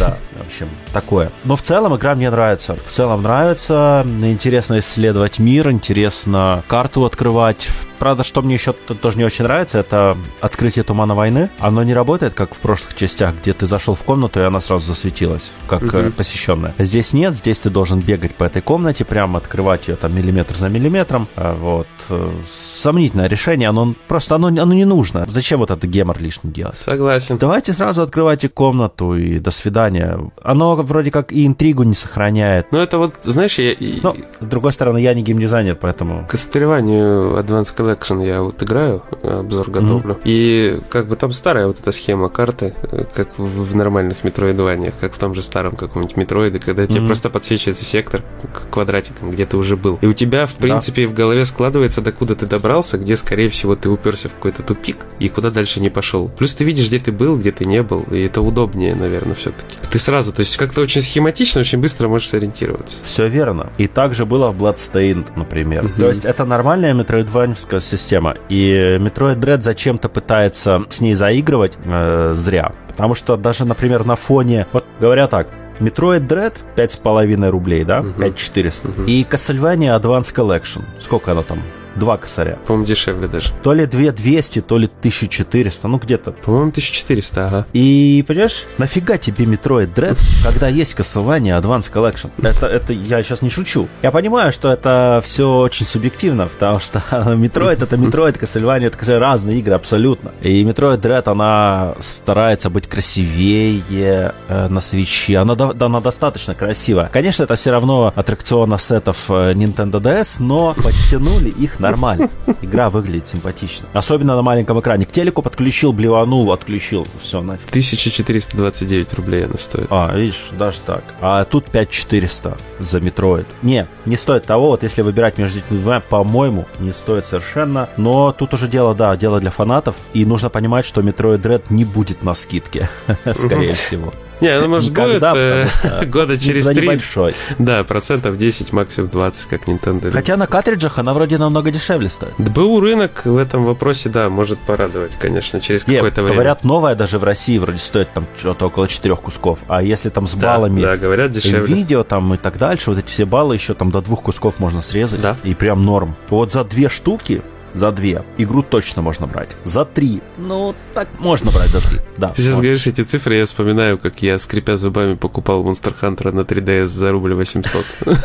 Да, 0.00 0.16
в 0.38 0.46
общем, 0.46 0.68
такое. 0.92 1.30
Но 1.44 1.56
в 1.56 1.62
целом 1.62 1.96
игра 1.96 2.14
мне 2.14 2.30
нравится. 2.30 2.74
В 2.74 2.90
целом 2.90 3.22
нравится. 3.22 4.04
Интересно 4.22 4.78
исследовать 4.78 5.38
мир, 5.38 5.70
интересно 5.70 6.64
карту 6.66 7.04
открывать. 7.04 7.68
Правда, 8.00 8.24
что 8.24 8.40
мне 8.40 8.54
еще 8.54 8.72
тоже 8.72 9.18
не 9.18 9.24
очень 9.24 9.44
нравится, 9.44 9.78
это 9.78 10.16
открытие 10.40 10.84
тумана 10.84 11.14
войны. 11.14 11.50
Оно 11.58 11.82
не 11.82 11.92
работает, 11.92 12.32
как 12.32 12.54
в 12.54 12.58
прошлых 12.58 12.94
частях, 12.94 13.34
где 13.42 13.52
ты 13.52 13.66
зашел 13.66 13.94
в 13.94 14.02
комнату, 14.02 14.40
и 14.40 14.42
она 14.42 14.58
сразу 14.60 14.86
засветилась, 14.86 15.52
как 15.68 15.82
uh-huh. 15.82 16.10
посещенная. 16.12 16.74
Здесь 16.78 17.12
нет, 17.12 17.34
здесь 17.34 17.60
ты 17.60 17.68
должен 17.68 18.00
бегать 18.00 18.34
по 18.34 18.44
этой 18.44 18.62
комнате, 18.62 19.04
прямо 19.04 19.36
открывать 19.36 19.88
ее 19.88 19.96
там 19.96 20.16
миллиметр 20.16 20.56
за 20.56 20.70
миллиметром. 20.70 21.28
А 21.36 21.54
вот. 21.54 21.86
Э, 22.08 22.30
сомнительное 22.46 23.28
решение, 23.28 23.68
оно 23.68 23.94
просто 24.08 24.36
оно, 24.36 24.48
оно 24.48 24.72
не 24.72 24.86
нужно. 24.86 25.26
Зачем 25.28 25.60
вот 25.60 25.70
это 25.70 25.86
гемор 25.86 26.22
лишний 26.22 26.50
делать? 26.50 26.78
Согласен. 26.78 27.36
Давайте 27.36 27.74
сразу 27.74 28.00
открывайте 28.00 28.48
комнату 28.48 29.14
и 29.14 29.38
до 29.38 29.50
свидания. 29.50 30.18
Оно 30.42 30.74
вроде 30.74 31.10
как 31.10 31.32
и 31.32 31.46
интригу 31.46 31.82
не 31.82 31.94
сохраняет. 31.94 32.72
Ну 32.72 32.78
это 32.78 32.96
вот, 32.96 33.16
знаешь, 33.24 33.58
я... 33.58 33.76
Но, 34.02 34.16
с 34.40 34.46
другой 34.46 34.72
стороны, 34.72 34.98
я 34.98 35.12
не 35.12 35.22
геймдизайнер, 35.22 35.74
поэтому... 35.74 36.26
К 36.26 36.38
соревнованию 36.38 37.38
Advanced 37.38 37.74
Collection 37.94 38.26
я 38.26 38.42
вот 38.42 38.62
играю, 38.62 39.02
обзор 39.22 39.70
готовлю. 39.70 40.14
Mm-hmm. 40.14 40.22
И 40.24 40.80
как 40.88 41.06
бы 41.08 41.16
там 41.16 41.32
старая 41.32 41.66
вот 41.66 41.80
эта 41.80 41.92
схема 41.92 42.28
карты, 42.28 42.74
как 43.14 43.38
в, 43.38 43.70
в 43.70 43.76
нормальных 43.76 44.24
метроидваниях, 44.24 44.94
как 44.98 45.14
в 45.14 45.18
том 45.18 45.34
же 45.34 45.42
старом 45.42 45.76
каком-нибудь 45.76 46.16
метроиде, 46.16 46.58
когда 46.58 46.84
mm-hmm. 46.84 46.92
тебе 46.92 47.06
просто 47.06 47.30
подсвечивается 47.30 47.84
сектор 47.84 48.22
квадратиком, 48.70 49.30
где 49.30 49.46
ты 49.46 49.56
уже 49.56 49.76
был. 49.76 49.98
И 50.00 50.06
у 50.06 50.12
тебя, 50.12 50.46
в 50.46 50.54
принципе, 50.56 51.06
да. 51.06 51.12
в 51.12 51.14
голове 51.14 51.44
складывается, 51.44 52.00
докуда 52.00 52.34
ты 52.34 52.46
добрался, 52.46 52.98
где, 52.98 53.16
скорее 53.16 53.48
всего, 53.48 53.76
ты 53.76 53.88
уперся 53.88 54.28
в 54.28 54.34
какой-то 54.34 54.62
тупик 54.62 54.98
и 55.18 55.28
куда 55.28 55.50
дальше 55.50 55.80
не 55.80 55.90
пошел. 55.90 56.28
Плюс 56.28 56.54
ты 56.54 56.64
видишь, 56.64 56.88
где 56.88 56.98
ты 56.98 57.12
был, 57.12 57.36
где 57.36 57.52
ты 57.52 57.64
не 57.64 57.82
был, 57.82 58.02
и 58.10 58.20
это 58.20 58.40
удобнее, 58.42 58.94
наверное, 58.94 59.34
все-таки. 59.34 59.76
Ты 59.90 59.98
сразу, 59.98 60.32
то 60.32 60.40
есть 60.40 60.56
как-то 60.56 60.80
очень 60.80 61.02
схематично, 61.02 61.60
очень 61.60 61.78
быстро 61.78 62.08
можешь 62.08 62.28
сориентироваться. 62.28 63.04
Все 63.04 63.28
верно. 63.28 63.72
И 63.78 63.86
также 63.86 64.26
было 64.26 64.50
в 64.50 64.62
Bloodstained, 64.62 65.28
например. 65.36 65.84
Mm-hmm. 65.84 66.00
То 66.00 66.08
есть 66.08 66.24
это 66.24 66.44
нормальная 66.44 66.94
метроидваневская 66.94 67.79
система. 67.80 68.36
И 68.48 68.98
Metroid 69.00 69.36
Dread 69.36 69.62
зачем-то 69.62 70.08
пытается 70.08 70.82
с 70.88 71.00
ней 71.00 71.14
заигрывать 71.14 71.78
э, 71.84 72.32
зря. 72.34 72.72
Потому 72.88 73.14
что 73.14 73.36
даже, 73.36 73.64
например, 73.64 74.04
на 74.04 74.16
фоне... 74.16 74.66
Вот 74.72 74.84
говоря 75.00 75.26
так, 75.26 75.48
Metroid 75.80 76.26
Dread 76.26 76.54
5,5 76.76 77.48
рублей, 77.48 77.84
да? 77.84 78.00
Угу. 78.00 78.20
5400. 78.20 78.88
Угу. 78.90 79.02
И 79.04 79.24
Castlevania 79.24 80.00
Advance 80.00 80.34
Collection. 80.34 80.82
Сколько 80.98 81.32
она 81.32 81.42
там? 81.42 81.60
Два 81.96 82.16
косаря. 82.16 82.58
По-моему, 82.66 82.86
дешевле 82.86 83.28
даже. 83.28 83.52
То 83.62 83.72
ли 83.72 83.86
2200, 83.86 84.60
то 84.60 84.78
ли 84.78 84.86
1400, 84.86 85.88
ну 85.88 85.98
где-то. 85.98 86.32
По-моему, 86.32 86.70
1400, 86.70 87.46
ага. 87.46 87.66
И, 87.72 88.24
понимаешь, 88.26 88.64
нафига 88.78 89.18
тебе 89.18 89.44
Metroid 89.44 89.94
Dread, 89.94 90.18
когда 90.44 90.68
есть 90.68 90.94
косование 90.94 91.58
Advance 91.58 91.92
Collection? 91.92 92.30
Это, 92.42 92.66
это 92.66 92.92
я 92.92 93.22
сейчас 93.22 93.42
не 93.42 93.50
шучу. 93.50 93.88
Я 94.02 94.10
понимаю, 94.10 94.52
что 94.52 94.72
это 94.72 95.20
все 95.24 95.58
очень 95.58 95.86
субъективно, 95.86 96.46
потому 96.46 96.78
что 96.78 97.02
Metroid 97.10 97.82
это 97.82 97.96
Metroid, 97.96 98.38
Castlevania 98.38 98.86
это 98.86 99.18
разные 99.18 99.58
игры 99.58 99.74
абсолютно. 99.74 100.32
И 100.42 100.62
Metroid 100.64 101.00
Dread, 101.00 101.28
она 101.30 101.94
старается 101.98 102.70
быть 102.70 102.88
красивее 102.88 104.32
э, 104.48 104.68
на 104.68 104.80
свече. 104.80 105.38
Она, 105.38 105.54
да, 105.54 105.72
она 105.78 106.00
достаточно 106.00 106.54
красивая. 106.54 107.08
Конечно, 107.12 107.44
это 107.44 107.56
все 107.56 107.70
равно 107.70 108.12
аттракцион 108.14 108.72
ассетов 108.72 109.30
э, 109.30 109.52
Nintendo 109.54 110.00
DS, 110.00 110.42
но 110.42 110.74
подтянули 110.74 111.48
их 111.48 111.79
нормально. 111.80 112.30
Игра 112.62 112.90
выглядит 112.90 113.28
симпатично. 113.28 113.88
Особенно 113.92 114.36
на 114.36 114.42
маленьком 114.42 114.78
экране. 114.80 115.04
К 115.04 115.12
телеку 115.12 115.42
подключил, 115.42 115.92
блеванул, 115.92 116.52
отключил. 116.52 117.06
Все, 117.18 117.40
нафиг. 117.40 117.68
1429 117.68 119.14
рублей 119.14 119.46
она 119.46 119.56
стоит. 119.56 119.86
А, 119.90 120.14
видишь, 120.14 120.48
даже 120.52 120.80
так. 120.80 121.04
А 121.20 121.44
тут 121.44 121.66
5400 121.66 122.56
за 122.78 123.00
Metroid. 123.00 123.46
Не, 123.62 123.86
не 124.06 124.16
стоит 124.16 124.44
того. 124.44 124.68
Вот 124.68 124.82
если 124.82 125.02
выбирать 125.02 125.38
между 125.38 125.60
этими 125.60 125.78
двумя, 125.78 126.00
по-моему, 126.00 126.66
не 126.78 126.92
стоит 126.92 127.24
совершенно. 127.24 127.88
Но 127.96 128.32
тут 128.32 128.54
уже 128.54 128.68
дело, 128.68 128.94
да, 128.94 129.16
дело 129.16 129.40
для 129.40 129.50
фанатов. 129.50 129.96
И 130.12 130.24
нужно 130.24 130.50
понимать, 130.50 130.84
что 130.84 131.00
Metroid 131.00 131.40
Dread 131.40 131.64
не 131.70 131.84
будет 131.84 132.22
на 132.22 132.34
скидке, 132.34 132.88
скорее 133.34 133.72
всего. 133.72 134.12
Не, 134.40 134.58
ну 134.60 134.68
может 134.68 134.90
Никогда, 134.90 135.32
будет 135.32 135.68
э, 135.82 136.06
года 136.06 136.38
через 136.38 136.66
три. 136.66 136.82
небольшой. 136.82 137.34
Да, 137.58 137.84
процентов 137.84 138.38
10, 138.38 138.72
максимум 138.72 139.10
20, 139.10 139.48
как 139.48 139.68
Nintendo. 139.68 140.10
Хотя 140.10 140.36
на 140.36 140.46
картриджах 140.46 140.98
она 140.98 141.14
вроде 141.14 141.38
намного 141.38 141.70
дешевле 141.70 142.08
стоит. 142.08 142.32
БУ 142.38 142.80
рынок 142.80 143.22
в 143.24 143.36
этом 143.36 143.64
вопросе, 143.64 144.08
да, 144.08 144.28
может 144.28 144.58
порадовать, 144.60 145.16
конечно, 145.16 145.60
через 145.60 145.84
какое-то 145.84 146.22
время. 146.22 146.34
Говорят, 146.34 146.64
новая 146.64 146.94
даже 146.94 147.18
в 147.18 147.24
России 147.24 147.58
вроде 147.58 147.78
стоит 147.78 148.12
там 148.12 148.26
что-то 148.38 148.66
около 148.66 148.88
4 148.88 149.16
кусков. 149.16 149.64
А 149.68 149.82
если 149.82 150.08
там 150.08 150.26
с 150.26 150.34
да, 150.34 150.54
баллами 150.54 150.80
да, 150.80 150.96
говорят, 150.96 151.30
дешевле. 151.30 151.74
видео 151.74 152.02
там 152.02 152.32
и 152.34 152.36
так 152.36 152.58
дальше, 152.58 152.90
вот 152.90 152.98
эти 152.98 153.08
все 153.08 153.24
баллы 153.24 153.54
еще 153.54 153.74
там 153.74 153.90
до 153.90 154.00
двух 154.00 154.22
кусков 154.22 154.58
можно 154.58 154.80
срезать. 154.80 155.20
Да. 155.20 155.36
И 155.44 155.54
прям 155.54 155.82
норм. 155.82 156.14
Вот 156.28 156.52
за 156.52 156.64
две 156.64 156.88
штуки 156.88 157.42
за 157.74 157.92
две. 157.92 158.22
Игру 158.38 158.62
точно 158.62 159.02
можно 159.02 159.26
брать. 159.26 159.56
За 159.64 159.84
три. 159.84 160.20
Ну, 160.38 160.74
так 160.94 161.08
можно 161.18 161.50
брать 161.50 161.70
за 161.70 161.80
три. 161.80 161.98
Да. 162.16 162.28
Ты 162.28 162.42
сейчас 162.42 162.54
говоришь 162.54 162.86
эти 162.86 163.02
цифры, 163.02 163.36
я 163.36 163.44
вспоминаю, 163.44 163.98
как 163.98 164.22
я, 164.22 164.38
скрипя 164.38 164.76
зубами, 164.76 165.14
покупал 165.14 165.62
Monster 165.64 165.94
Hunter 166.00 166.32
на 166.32 166.40
3DS 166.40 166.86
за 166.86 167.10
рубль 167.10 167.34
800. 167.34 167.84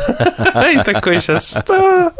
И 0.74 0.84
такой 0.84 1.20
сейчас, 1.20 1.50
что? 1.50 2.12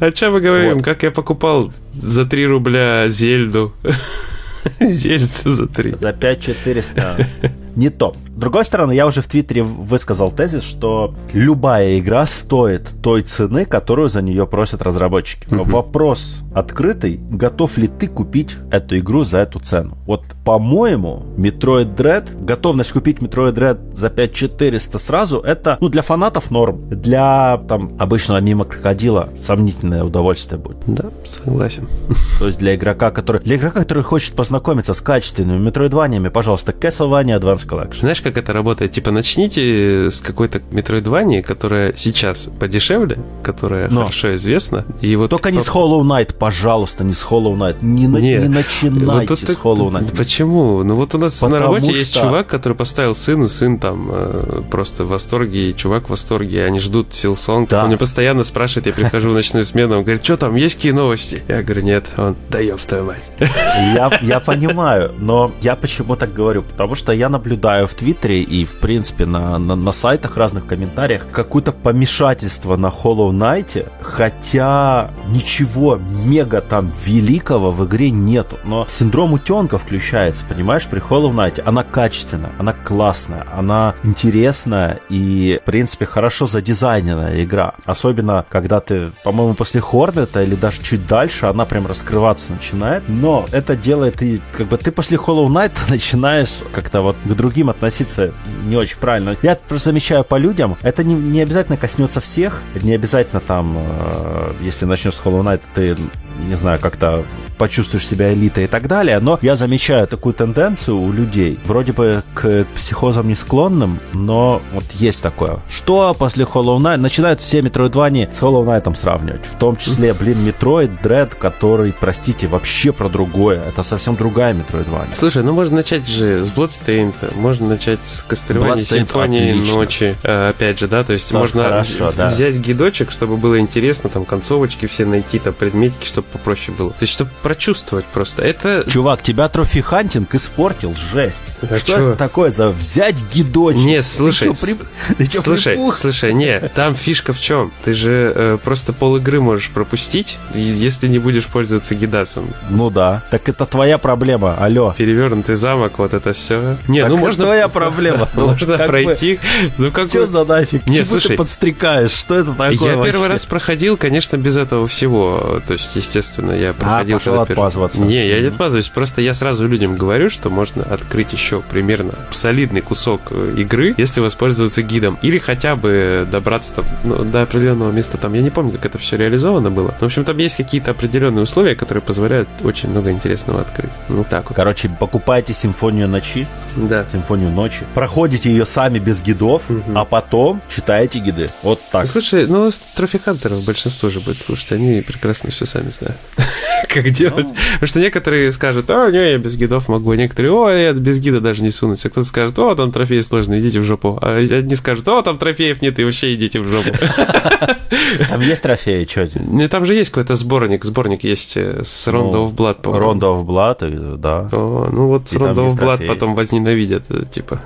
О 0.00 0.10
чем 0.10 0.32
мы 0.32 0.40
говорим? 0.40 0.80
Как 0.80 1.02
я 1.02 1.10
покупал 1.10 1.72
за 1.92 2.26
3 2.26 2.46
рубля 2.46 3.08
Зельду. 3.08 3.72
Зельду 4.80 5.50
за 5.50 5.66
3. 5.66 5.94
За 5.96 6.12
5400 6.12 7.28
не 7.76 7.90
то. 7.90 8.14
С 8.26 8.30
другой 8.30 8.64
стороны, 8.64 8.92
я 8.92 9.06
уже 9.06 9.22
в 9.22 9.26
Твиттере 9.26 9.62
высказал 9.62 10.30
тезис, 10.30 10.62
что 10.62 11.14
любая 11.32 11.98
игра 11.98 12.26
стоит 12.26 12.94
той 13.02 13.22
цены, 13.22 13.64
которую 13.64 14.08
за 14.08 14.22
нее 14.22 14.46
просят 14.46 14.82
разработчики. 14.82 15.46
Но 15.50 15.64
вопрос 15.64 16.42
открытый, 16.54 17.20
готов 17.30 17.76
ли 17.78 17.88
ты 17.88 18.06
купить 18.06 18.56
эту 18.70 18.98
игру 18.98 19.24
за 19.24 19.38
эту 19.38 19.60
цену? 19.60 19.96
Вот, 20.06 20.22
по-моему, 20.44 21.24
Metroid 21.36 21.94
Dread, 21.94 22.44
готовность 22.44 22.92
купить 22.92 23.18
Metroid 23.18 23.54
Dread 23.54 23.94
за 23.94 24.10
5400 24.10 24.98
сразу, 24.98 25.40
это, 25.40 25.78
ну, 25.80 25.88
для 25.88 26.02
фанатов 26.02 26.50
норм. 26.50 26.88
Для, 26.88 27.60
там, 27.68 27.92
обычного 27.98 28.38
мимо 28.38 28.64
крокодила 28.64 29.28
сомнительное 29.38 30.04
удовольствие 30.04 30.60
будет. 30.60 30.78
Да, 30.86 31.10
согласен. 31.24 31.88
То 32.38 32.46
есть 32.46 32.58
для 32.58 32.74
игрока, 32.74 33.10
который, 33.10 33.40
для 33.40 33.56
игрока, 33.56 33.80
который 33.80 34.02
хочет 34.02 34.34
познакомиться 34.34 34.94
с 34.94 35.00
качественными 35.00 35.58
метроидваниями, 35.58 36.28
пожалуйста, 36.28 36.72
Castlevania 36.72 37.38
Advance 37.40 37.63
Collection. 37.66 38.00
Знаешь, 38.00 38.20
как 38.20 38.36
это 38.36 38.52
работает? 38.52 38.92
Типа, 38.92 39.10
начните 39.10 40.10
с 40.10 40.20
какой-то 40.20 40.58
Metroidvania, 40.58 41.42
которая 41.42 41.92
сейчас 41.94 42.48
подешевле, 42.58 43.18
которая 43.42 43.88
Но. 43.88 44.02
хорошо 44.02 44.34
известна. 44.36 44.84
И 45.00 45.16
вот 45.16 45.30
Только 45.30 45.50
кто... 45.50 45.58
не 45.58 45.64
с 45.64 45.68
Hollow 45.68 46.02
Knight, 46.02 46.36
пожалуйста, 46.36 47.04
не 47.04 47.12
с 47.12 47.24
Hollow 47.24 47.54
Knight. 47.56 47.78
Не, 47.82 48.06
не, 48.06 48.36
не 48.36 48.48
начинайте 48.48 49.28
вот 49.28 49.38
с 49.38 49.56
Hollow 49.56 49.90
Knight. 49.90 50.16
Почему? 50.16 50.82
Ну 50.82 50.94
вот 50.94 51.14
у 51.14 51.18
нас 51.18 51.34
Потому 51.38 51.54
на 51.54 51.58
работе 51.58 51.90
что... 51.90 51.98
есть 51.98 52.14
чувак, 52.14 52.46
который 52.46 52.74
поставил 52.74 53.14
сыну, 53.14 53.48
сын 53.48 53.78
там 53.78 54.08
э, 54.10 54.62
просто 54.70 55.04
в 55.04 55.08
восторге, 55.08 55.70
и 55.70 55.76
чувак 55.76 56.06
в 56.06 56.10
восторге, 56.10 56.64
они 56.64 56.78
ждут 56.78 57.10
Silsong. 57.10 57.68
Да. 57.68 57.82
Он 57.82 57.88
мне 57.88 57.96
постоянно 57.96 58.44
спрашивает, 58.44 58.86
я 58.86 58.92
прихожу 58.92 59.30
в 59.30 59.34
ночную 59.34 59.64
смену, 59.64 59.96
он 59.96 60.02
говорит, 60.02 60.24
что 60.24 60.36
там, 60.36 60.54
есть 60.54 60.76
какие 60.76 60.92
новости? 60.92 61.42
Я 61.48 61.62
говорю, 61.62 61.82
нет. 61.82 62.10
Он, 62.16 62.36
да 62.50 62.60
ёб 62.60 62.80
твою 62.80 63.04
мать. 63.04 63.30
Я, 63.38 64.10
я 64.22 64.40
понимаю, 64.40 65.12
но 65.18 65.52
я 65.60 65.76
почему 65.76 66.16
так 66.16 66.32
говорю? 66.32 66.62
Потому 66.62 66.94
что 66.94 67.12
я 67.12 67.28
наблюдаю 67.28 67.53
наблюдаю 67.54 67.86
в 67.86 67.94
Твиттере 67.94 68.42
и, 68.42 68.64
в 68.64 68.76
принципе, 68.78 69.26
на, 69.26 69.58
на, 69.58 69.76
на 69.76 69.92
сайтах, 69.92 70.36
разных 70.36 70.66
комментариях, 70.66 71.26
какое-то 71.30 71.72
помешательство 71.72 72.76
на 72.76 72.88
Hollow 72.88 73.30
Knight, 73.30 73.88
хотя 74.02 75.10
ничего 75.28 75.96
мега 75.96 76.60
там 76.60 76.92
великого 77.04 77.70
в 77.70 77.86
игре 77.86 78.10
нету. 78.10 78.58
Но 78.64 78.86
синдром 78.88 79.32
утенка 79.34 79.78
включается, 79.78 80.44
понимаешь, 80.44 80.86
при 80.86 81.00
Hollow 81.00 81.32
Knight. 81.32 81.62
Она 81.64 81.84
качественная, 81.84 82.52
она 82.58 82.72
классная, 82.72 83.46
она 83.52 83.94
интересная 84.02 85.00
и, 85.08 85.60
в 85.62 85.66
принципе, 85.66 86.06
хорошо 86.06 86.46
задизайненная 86.46 87.44
игра. 87.44 87.74
Особенно, 87.84 88.44
когда 88.48 88.80
ты, 88.80 89.12
по-моему, 89.22 89.54
после 89.54 89.80
Хорнета 89.80 90.42
или 90.42 90.56
даже 90.56 90.82
чуть 90.82 91.06
дальше, 91.06 91.46
она 91.46 91.66
прям 91.66 91.86
раскрываться 91.86 92.52
начинает. 92.52 93.04
Но 93.08 93.46
это 93.52 93.76
делает 93.76 94.22
и, 94.22 94.40
как 94.52 94.66
бы, 94.66 94.76
ты 94.76 94.90
после 94.90 95.18
Hollow 95.18 95.46
Knight 95.46 95.72
начинаешь 95.88 96.62
как-то 96.72 97.00
вот 97.00 97.16
к 97.24 97.34
другим 97.44 97.68
относиться 97.68 98.32
не 98.64 98.74
очень 98.74 98.96
правильно. 98.96 99.36
Я 99.42 99.54
просто 99.54 99.90
замечаю 99.90 100.24
по 100.24 100.36
людям, 100.36 100.78
это 100.80 101.04
не, 101.04 101.14
не 101.14 101.42
обязательно 101.42 101.76
коснется 101.76 102.22
всех, 102.22 102.62
не 102.80 102.94
обязательно 102.94 103.40
там, 103.40 103.76
э, 103.76 104.54
если 104.62 104.86
начнешь 104.86 105.16
с 105.16 105.20
Hollow 105.20 105.42
Knight, 105.42 105.60
ты 105.74 105.94
не 106.38 106.54
знаю, 106.54 106.80
как-то 106.80 107.24
почувствуешь 107.58 108.06
себя 108.06 108.32
элитой 108.32 108.64
и 108.64 108.66
так 108.66 108.88
далее, 108.88 109.20
но 109.20 109.38
я 109.42 109.56
замечаю 109.56 110.06
такую 110.06 110.34
тенденцию 110.34 110.98
у 110.98 111.12
людей, 111.12 111.58
вроде 111.64 111.92
бы 111.92 112.22
к 112.34 112.66
психозам 112.74 113.28
не 113.28 113.34
склонным, 113.34 114.00
но 114.12 114.60
вот 114.72 114.84
есть 114.94 115.22
такое. 115.22 115.60
Что 115.68 116.14
после 116.18 116.44
Hollow 116.44 116.78
Knight? 116.78 116.96
Начинают 116.98 117.40
все 117.40 117.60
Metroidvania 117.60 118.32
с 118.32 118.40
Hollow 118.40 118.64
Knight 118.64 118.92
сравнивать. 118.94 119.46
В 119.46 119.56
том 119.56 119.76
числе, 119.76 120.14
блин, 120.14 120.38
Metroid 120.46 121.00
Dread, 121.02 121.36
который, 121.38 121.94
простите, 121.98 122.46
вообще 122.46 122.92
про 122.92 123.08
другое. 123.08 123.62
Это 123.64 123.82
совсем 123.82 124.16
другая 124.16 124.54
Metroidvania. 124.54 125.14
Слушай, 125.14 125.42
ну 125.42 125.52
можно 125.52 125.76
начать 125.76 126.06
же 126.06 126.44
с 126.44 126.52
Bloodstained, 126.52 127.14
можно 127.36 127.68
начать 127.68 128.00
с 128.02 128.24
Castlevania 128.28 128.78
Симфонии 128.78 129.50
отлично. 129.50 129.74
Ночи, 129.76 130.16
э, 130.22 130.48
опять 130.50 130.78
же, 130.78 130.88
да, 130.88 131.04
то 131.04 131.12
есть 131.12 131.30
Тоже 131.30 131.38
можно 131.38 131.64
хорошо, 131.64 132.12
да. 132.16 132.28
взять 132.28 132.56
гидочек, 132.56 133.10
чтобы 133.10 133.36
было 133.36 133.58
интересно, 133.58 134.10
там 134.10 134.24
концовочки 134.24 134.86
все 134.86 135.06
найти, 135.06 135.38
там 135.38 135.54
предметики, 135.54 136.06
чтобы 136.06 136.23
попроще 136.32 136.76
было. 136.76 136.90
То 136.90 137.02
есть, 137.02 137.12
чтобы 137.12 137.30
прочувствовать 137.42 138.04
просто. 138.06 138.42
Это... 138.42 138.84
Чувак, 138.88 139.22
тебя 139.22 139.48
trophy 139.48 139.88
hunting 139.88 140.34
испортил, 140.34 140.94
жесть. 141.12 141.46
А 141.62 141.76
что 141.76 141.86
чё? 141.86 142.08
это 142.08 142.18
такое 142.18 142.50
за 142.50 142.70
взять 142.70 143.16
гидочек? 143.32 143.84
Не, 143.84 144.02
слушай, 144.02 144.48
ты 144.48 144.54
чё, 144.54 144.66
при... 144.66 145.14
ты 145.14 145.26
чё, 145.26 145.42
слушай, 145.42 145.74
припух? 145.74 145.96
слушай, 145.96 146.32
не, 146.32 146.60
там 146.60 146.94
фишка 146.94 147.32
в 147.32 147.40
чем? 147.40 147.72
Ты 147.84 147.94
же 147.94 148.32
э, 148.34 148.58
просто 148.62 148.92
пол 148.92 149.16
игры 149.16 149.40
можешь 149.40 149.70
пропустить, 149.70 150.38
если 150.54 151.08
не 151.08 151.18
будешь 151.18 151.46
пользоваться 151.46 151.94
гидасом. 151.94 152.48
Ну 152.70 152.90
да, 152.90 153.22
так 153.30 153.48
это 153.48 153.66
твоя 153.66 153.98
проблема, 153.98 154.56
алло. 154.56 154.94
Перевернутый 154.96 155.54
замок, 155.54 155.98
вот 155.98 156.14
это 156.14 156.32
все. 156.32 156.76
Не, 156.88 157.02
так 157.02 157.10
ну 157.10 157.16
можно... 157.16 157.44
твоя 157.44 157.68
проблема. 157.68 158.28
Можно 158.34 158.78
пройти. 158.78 159.38
Ну 159.78 159.90
как 159.90 160.08
Что 160.08 160.26
за 160.26 160.44
нафиг? 160.44 160.86
Не, 160.86 161.04
слушай, 161.04 161.28
ты 161.28 161.36
подстрекаешь? 161.36 162.10
Что 162.10 162.36
это 162.36 162.52
такое 162.52 162.96
Я 162.96 163.02
первый 163.02 163.28
раз 163.28 163.44
проходил, 163.46 163.96
конечно, 163.96 164.36
без 164.36 164.56
этого 164.56 164.86
всего. 164.86 165.60
То 165.66 165.74
есть, 165.74 165.96
естественно, 166.14 166.52
я 166.52 166.72
проходил... 166.72 167.18
А, 167.26 167.42
отмазываться. 167.42 168.02
Не, 168.02 168.28
я 168.28 168.40
не 168.40 168.48
отмазываюсь, 168.48 168.88
просто 168.88 169.20
я 169.20 169.34
сразу 169.34 169.66
людям 169.66 169.96
говорю, 169.96 170.30
что 170.30 170.50
можно 170.50 170.82
открыть 170.82 171.32
еще 171.32 171.60
примерно 171.60 172.14
солидный 172.30 172.80
кусок 172.80 173.20
э, 173.30 173.54
игры, 173.56 173.94
если 173.96 174.20
воспользоваться 174.20 174.82
гидом. 174.82 175.18
Или 175.22 175.38
хотя 175.38 175.76
бы 175.76 176.26
добраться 176.30 176.76
там, 176.76 176.84
ну, 177.02 177.24
до 177.24 177.42
определенного 177.42 177.90
места 177.90 178.18
там. 178.18 178.34
Я 178.34 178.42
не 178.42 178.50
помню, 178.50 178.72
как 178.72 178.86
это 178.86 178.98
все 178.98 179.16
реализовано 179.16 179.70
было. 179.70 179.94
В 179.98 180.04
общем, 180.04 180.24
там 180.24 180.36
есть 180.38 180.56
какие-то 180.56 180.92
определенные 180.92 181.42
условия, 181.42 181.74
которые 181.74 182.02
позволяют 182.02 182.48
очень 182.62 182.90
много 182.90 183.10
интересного 183.10 183.62
открыть. 183.62 183.90
Ну, 184.08 184.24
так 184.24 184.50
вот. 184.50 184.56
Короче, 184.56 184.88
покупайте 184.88 185.52
симфонию 185.52 186.08
ночи. 186.08 186.46
Да. 186.76 187.04
Симфонию 187.10 187.50
ночи. 187.50 187.84
Проходите 187.94 188.50
ее 188.50 188.66
сами 188.66 188.98
без 188.98 189.22
гидов, 189.22 189.68
угу. 189.68 189.82
а 189.94 190.04
потом 190.04 190.60
читаете 190.68 191.18
гиды. 191.18 191.48
Вот 191.62 191.80
так. 191.90 192.06
Слушай, 192.06 192.46
ну, 192.46 192.70
трофихантеров 192.94 193.64
большинство 193.64 194.10
же 194.10 194.20
будет 194.20 194.38
слушать, 194.38 194.72
они 194.72 195.00
прекрасно 195.00 195.50
все 195.50 195.66
сами 195.66 195.90
знают. 195.90 196.03
как 196.88 197.10
делать. 197.10 197.46
Ну. 197.48 197.54
Потому 197.74 197.86
что 197.86 198.00
некоторые 198.00 198.52
скажут, 198.52 198.90
а, 198.90 199.10
не, 199.10 199.32
я 199.32 199.38
без 199.38 199.56
гидов 199.56 199.88
могу, 199.88 200.12
а 200.12 200.16
некоторые, 200.16 200.52
о, 200.52 200.70
я 200.70 200.92
без 200.92 201.18
гида 201.18 201.40
даже 201.40 201.62
не 201.62 201.70
сунусь. 201.70 202.04
А 202.06 202.10
кто-то 202.10 202.26
скажет, 202.26 202.58
о, 202.58 202.74
там 202.74 202.90
трофеи 202.92 203.20
сложные, 203.20 203.60
идите 203.60 203.80
в 203.80 203.84
жопу. 203.84 204.18
А 204.22 204.36
одни 204.36 204.74
скажут, 204.76 205.06
о, 205.08 205.22
там 205.22 205.38
трофеев 205.38 205.82
нет, 205.82 205.98
и 205.98 206.04
вообще 206.04 206.34
идите 206.34 206.60
в 206.60 206.68
жопу. 206.68 206.90
Там 208.28 208.40
есть 208.40 208.62
трофеи, 208.62 209.06
что 209.08 209.28
Ну, 209.46 209.68
там 209.68 209.84
же 209.84 209.94
есть 209.94 210.10
какой-то 210.10 210.34
сборник, 210.34 210.84
сборник 210.84 211.24
есть 211.24 211.56
э, 211.56 211.82
с 211.84 212.08
Rondo 212.08 212.32
ну, 212.32 212.48
of 212.48 212.54
Blood, 212.54 212.74
по-моему. 212.82 213.12
Rondo 213.12 213.20
of 213.20 213.44
Blood, 213.44 213.78
э, 213.80 214.16
да. 214.16 214.48
О, 214.52 214.88
ну 214.90 215.08
вот 215.08 215.28
с 215.28 215.34
Rondo 215.34 215.68
of 215.68 215.78
Blood 215.78 216.06
потом 216.06 216.34
возненавидят, 216.34 217.04
э, 217.10 217.24
типа. 217.30 217.60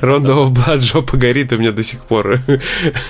Rondo 0.00 0.46
of 0.46 0.50
Blood 0.52 0.78
жопа 0.78 1.16
горит 1.16 1.52
у 1.52 1.56
меня 1.56 1.72
до 1.72 1.82
сих 1.82 2.00
пор. 2.00 2.40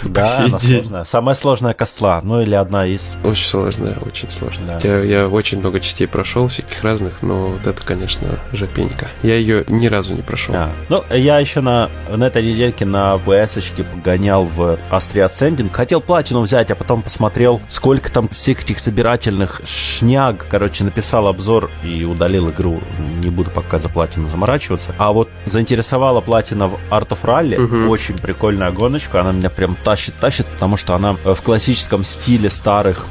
Да, 0.03 0.39
она 0.39 0.59
сложная. 0.59 1.05
Самая 1.05 1.35
сложная 1.35 1.73
косла, 1.75 2.21
ну 2.23 2.41
или 2.41 2.55
одна 2.55 2.87
из. 2.87 3.13
Очень 3.25 3.47
сложная, 3.81 3.99
очень 4.07 4.29
сложная. 4.31 4.79
Я, 4.83 5.03
я 5.03 5.29
очень 5.29 5.59
много 5.61 5.81
частей 5.81 6.07
прошел, 6.07 6.49
всяких 6.49 6.83
разных, 6.83 7.23
но 7.23 7.51
вот 7.51 7.67
это, 7.67 7.83
конечно, 7.83 8.39
жопенька. 8.53 9.09
Я 9.23 9.37
ее 9.37 9.65
ни 9.69 9.87
разу 9.87 10.15
не 10.15 10.23
прошел. 10.23 10.55
А, 10.57 10.73
ну, 10.89 11.05
я 11.11 11.39
еще 11.39 11.61
на, 11.61 11.91
на 12.09 12.25
этой 12.25 12.45
недельке 12.45 12.85
на 12.85 13.15
PS-очке 13.15 13.85
погонял 13.85 14.45
в 14.45 14.79
Astria 14.91 15.27
Ascending. 15.27 15.73
Хотел 15.73 16.01
платину 16.01 16.41
взять, 16.41 16.71
а 16.71 16.75
потом 16.75 17.03
посмотрел, 17.03 17.61
сколько 17.69 18.11
там 18.11 18.29
всех 18.29 18.63
этих 18.63 18.79
собирательных 18.79 19.63
шняг. 19.65 20.47
Короче, 20.49 20.85
написал 20.85 21.27
обзор 21.27 21.71
и 21.85 22.05
удалил 22.05 22.51
игру. 22.51 22.83
Не 23.23 23.31
буду 23.31 23.51
пока 23.51 23.79
за 23.79 23.89
платину 23.89 24.29
заморачиваться. 24.29 24.95
А 24.99 25.13
вот 25.13 25.29
заинтересовала 25.45 26.21
платина 26.21 26.69
в 26.69 26.75
Art 26.91 27.09
of 27.09 27.23
Rally. 27.23 27.61
Угу. 27.61 27.91
Очень 27.91 28.19
прикольная 28.19 28.71
гоночка. 28.71 29.21
Она 29.21 29.33
меня 29.33 29.51
прям 29.51 29.77
тащит-тащит, 29.83 30.47
потому 30.47 30.77
что 30.77 30.95
она 30.95 31.15
в 31.25 31.41
классическом 31.43 32.05
стиле 32.05 32.51
старых 32.51 33.07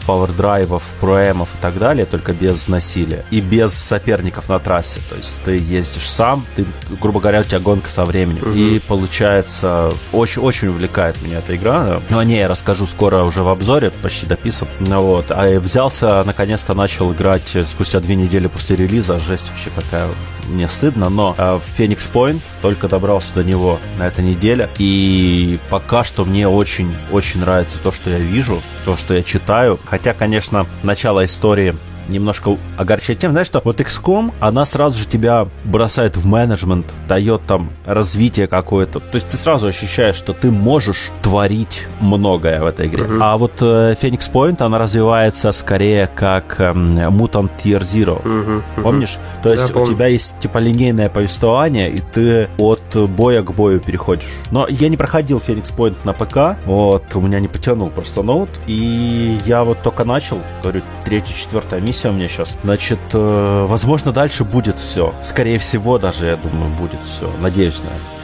пауэрдрайвов, 0.60 0.84
проэмов 1.00 1.50
и 1.56 1.58
так 1.62 1.78
далее, 1.78 2.06
только 2.06 2.34
без 2.34 2.68
насилия. 2.68 3.26
И 3.32 3.42
без 3.42 3.74
соперников 3.74 4.50
на 4.50 4.60
трассе. 4.60 5.00
То 5.10 5.16
есть 5.16 5.42
ты 5.44 5.58
ездишь 5.58 6.10
сам, 6.10 6.46
ты, 6.56 6.66
грубо 7.02 7.20
говоря, 7.20 7.42
у 7.42 7.44
тебя 7.44 7.60
гонка 7.60 7.90
со 7.90 8.06
временем. 8.06 8.44
Угу. 8.44 8.54
И 8.54 8.80
получается, 8.80 9.92
очень-очень 10.12 10.70
увлекает 10.70 11.22
меня 11.22 11.40
эта 11.40 11.56
игра. 11.56 12.02
Но 12.10 12.20
о 12.20 12.24
ней 12.24 12.40
я 12.40 12.48
расскажу 12.48 12.86
скоро 12.86 13.24
уже 13.24 13.44
в 13.44 13.48
обзоре, 13.50 13.92
почти 13.92 14.26
дописан. 14.26 14.68
Ну, 14.80 15.02
вот. 15.02 15.28
А 15.30 15.60
взялся, 15.60 16.24
наконец-то 16.26 16.74
начал 16.74 17.12
играть 17.14 17.58
спустя 17.66 18.00
две 18.00 18.16
недели 18.16 18.48
после 18.48 18.76
релиза. 18.76 19.20
Жесть 19.20 19.50
вообще 19.50 19.70
какая 19.76 20.08
мне 20.50 20.68
стыдно, 20.68 21.10
но 21.10 21.36
э, 21.38 21.60
в 21.62 21.80
Phoenix 21.80 22.10
Point 22.12 22.40
только 22.62 22.88
добрался 22.88 23.36
до 23.36 23.44
него 23.44 23.80
на 23.98 24.08
этой 24.08 24.24
неделе. 24.24 24.70
И 24.78 25.60
пока 25.70 26.04
что 26.04 26.26
мне 26.26 26.48
очень-очень 26.48 27.42
нравится 27.42 27.80
то, 27.80 27.92
что 27.92 28.10
я 28.10 28.18
вижу, 28.18 28.62
то, 28.86 28.98
что 28.98 29.14
я 29.14 29.24
читаю. 29.24 29.80
Хотя, 29.86 30.14
конечно, 30.14 30.49
начало 30.84 31.26
истории 31.26 31.76
немножко 32.10 32.58
огорчает 32.78 33.20
тем, 33.20 33.32
знаешь, 33.32 33.48
что 33.48 33.62
вот 33.64 33.80
XCOM, 33.80 34.34
она 34.40 34.66
сразу 34.66 35.00
же 35.00 35.08
тебя 35.08 35.48
бросает 35.64 36.18
в 36.18 36.26
менеджмент, 36.26 36.88
дает 37.08 37.42
там 37.48 37.72
развитие 37.86 38.48
какое-то. 38.48 39.00
То 39.00 39.16
есть 39.16 39.30
ты 39.30 39.38
сразу 39.38 39.68
ощущаешь, 39.68 40.16
что 40.16 40.34
ты 40.34 40.52
можешь 40.52 41.12
творить 41.22 41.88
многое 42.00 42.62
в 42.62 42.66
этой 42.66 42.88
игре. 42.88 43.04
Uh-huh. 43.04 43.20
А 43.22 43.38
вот 43.38 43.54
э, 43.62 43.96
Phoenix 44.02 44.32
Point, 44.32 44.62
она 44.62 44.78
развивается 44.78 45.52
скорее 45.52 46.08
как 46.08 46.60
э, 46.60 46.72
Mutant 46.72 47.52
Tier 47.64 47.82
Zero. 47.82 48.24
Uh-huh. 48.24 48.64
Uh-huh. 48.76 48.82
Помнишь? 48.82 49.18
То 49.44 49.52
есть 49.54 49.74
да, 49.74 49.80
у 49.80 49.86
тебя 49.86 50.08
есть 50.08 50.40
типа 50.40 50.58
линейное 50.58 51.10
повествование, 51.10 51.92
и 51.92 52.00
ты 52.00 52.50
от 52.58 52.96
боя 53.10 53.42
к 53.42 53.52
бою 53.54 53.80
переходишь. 53.80 54.30
Но 54.52 54.68
я 54.68 54.90
не 54.90 54.98
проходил 54.98 55.42
Phoenix 55.46 55.74
Point 55.76 55.96
на 56.04 56.14
ПК, 56.14 56.60
вот, 56.66 57.04
у 57.16 57.22
меня 57.22 57.40
не 57.40 57.48
потянул 57.48 57.90
просто 57.90 58.24
ноут, 58.24 58.50
и 58.68 59.40
я 59.46 59.64
вот 59.64 59.82
только 59.84 60.06
начал, 60.06 60.40
говорю, 60.62 60.82
третья, 61.04 61.34
четвертая 61.34 61.82
миссия 61.82 61.99
у 62.08 62.14
меня 62.14 62.30
сейчас. 62.30 62.58
Значит, 62.64 63.00
э, 63.14 63.66
возможно, 63.68 64.12
дальше 64.12 64.46
будет 64.46 64.78
все. 64.78 65.14
Скорее 65.24 65.60
всего, 65.60 65.98
даже, 65.98 66.28
я 66.28 66.38
думаю, 66.38 66.74
будет 66.76 67.04
все. 67.04 67.32
Надеюсь 67.40 67.80
на 67.80 67.88
это 67.88 68.20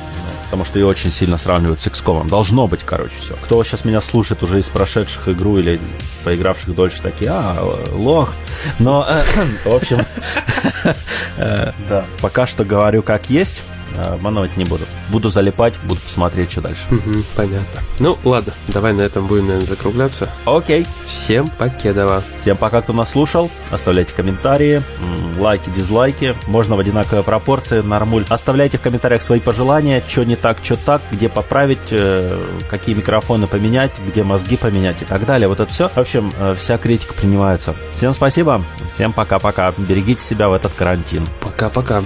потому 0.46 0.64
что 0.64 0.80
ее 0.80 0.86
очень 0.86 1.12
сильно 1.12 1.38
сравнивают 1.38 1.82
с 1.82 1.88
XCOM. 1.88 2.30
Должно 2.30 2.68
быть, 2.68 2.82
короче, 2.86 3.16
все. 3.20 3.36
Кто 3.44 3.62
сейчас 3.64 3.84
меня 3.84 4.00
слушает 4.00 4.42
уже 4.42 4.60
из 4.60 4.70
прошедших 4.70 5.28
игру 5.28 5.58
или 5.58 5.82
поигравших 6.24 6.74
дольше, 6.74 7.02
такие, 7.02 7.32
а, 7.32 7.84
лох. 7.92 8.32
Но, 8.80 9.06
э, 9.06 9.24
в 9.66 9.74
общем, 9.74 10.06
э, 11.38 11.72
да, 11.90 12.06
пока 12.22 12.48
что 12.48 12.64
говорю 12.64 13.04
как 13.04 13.30
есть. 13.30 13.64
А, 13.98 14.14
обманывать 14.14 14.58
не 14.58 14.66
буду. 14.66 14.86
Буду 15.10 15.30
залипать, 15.30 15.76
буду 15.84 16.00
посмотреть, 16.02 16.52
что 16.52 16.62
дальше. 16.62 16.84
Угу, 16.92 17.24
понятно. 17.36 17.82
Ну, 18.00 18.18
ладно, 18.24 18.54
давай 18.68 18.94
на 18.94 19.02
этом 19.02 19.28
будем, 19.28 19.48
наверное, 19.48 19.68
закругляться. 19.68 20.30
Окей. 20.46 20.86
Всем 21.06 21.50
покедова. 21.50 22.24
Всем 22.40 22.58
пока, 22.58 22.82
кто 22.82 22.94
нас 22.94 23.12
слушал. 23.12 23.50
Оставляйте 23.70 24.14
комментарии, 24.14 24.84
лайки, 25.38 25.70
дизлайки. 25.70 26.36
Можно 26.48 26.76
в 26.76 26.80
одинаковой 26.80 27.24
пропорции, 27.24 27.82
нормуль. 27.82 28.26
Оставляйте 28.30 28.78
в 28.78 28.82
комментариях 28.82 29.22
свои 29.22 29.40
пожелания, 29.40 30.04
что 30.06 30.24
не 30.24 30.36
так, 30.36 30.60
что 30.62 30.76
так, 30.76 31.02
где 31.12 31.30
поправить, 31.30 31.92
э, 31.92 32.44
какие 32.70 32.96
микрофоны 32.96 33.48
поменять, 33.48 34.00
где 34.06 34.24
мозги 34.24 34.58
поменять 34.58 35.02
и 35.02 35.06
так 35.06 35.26
далее. 35.26 35.48
Вот 35.48 35.60
это 35.60 35.72
все. 35.72 35.90
В 35.90 35.98
общем, 35.98 36.34
э, 36.38 36.56
вся 36.58 36.78
критика 36.78 37.14
принимается. 37.14 37.76
Всем 37.92 38.14
спасибо. 38.14 38.64
Всем 38.88 39.14
пока-пока. 39.14 39.74
Берегите 39.78 40.22
себя 40.22 40.50
в 40.50 40.54
этот 40.54 40.74
карантин. 40.74 41.28
Пока-пока. 41.42 42.04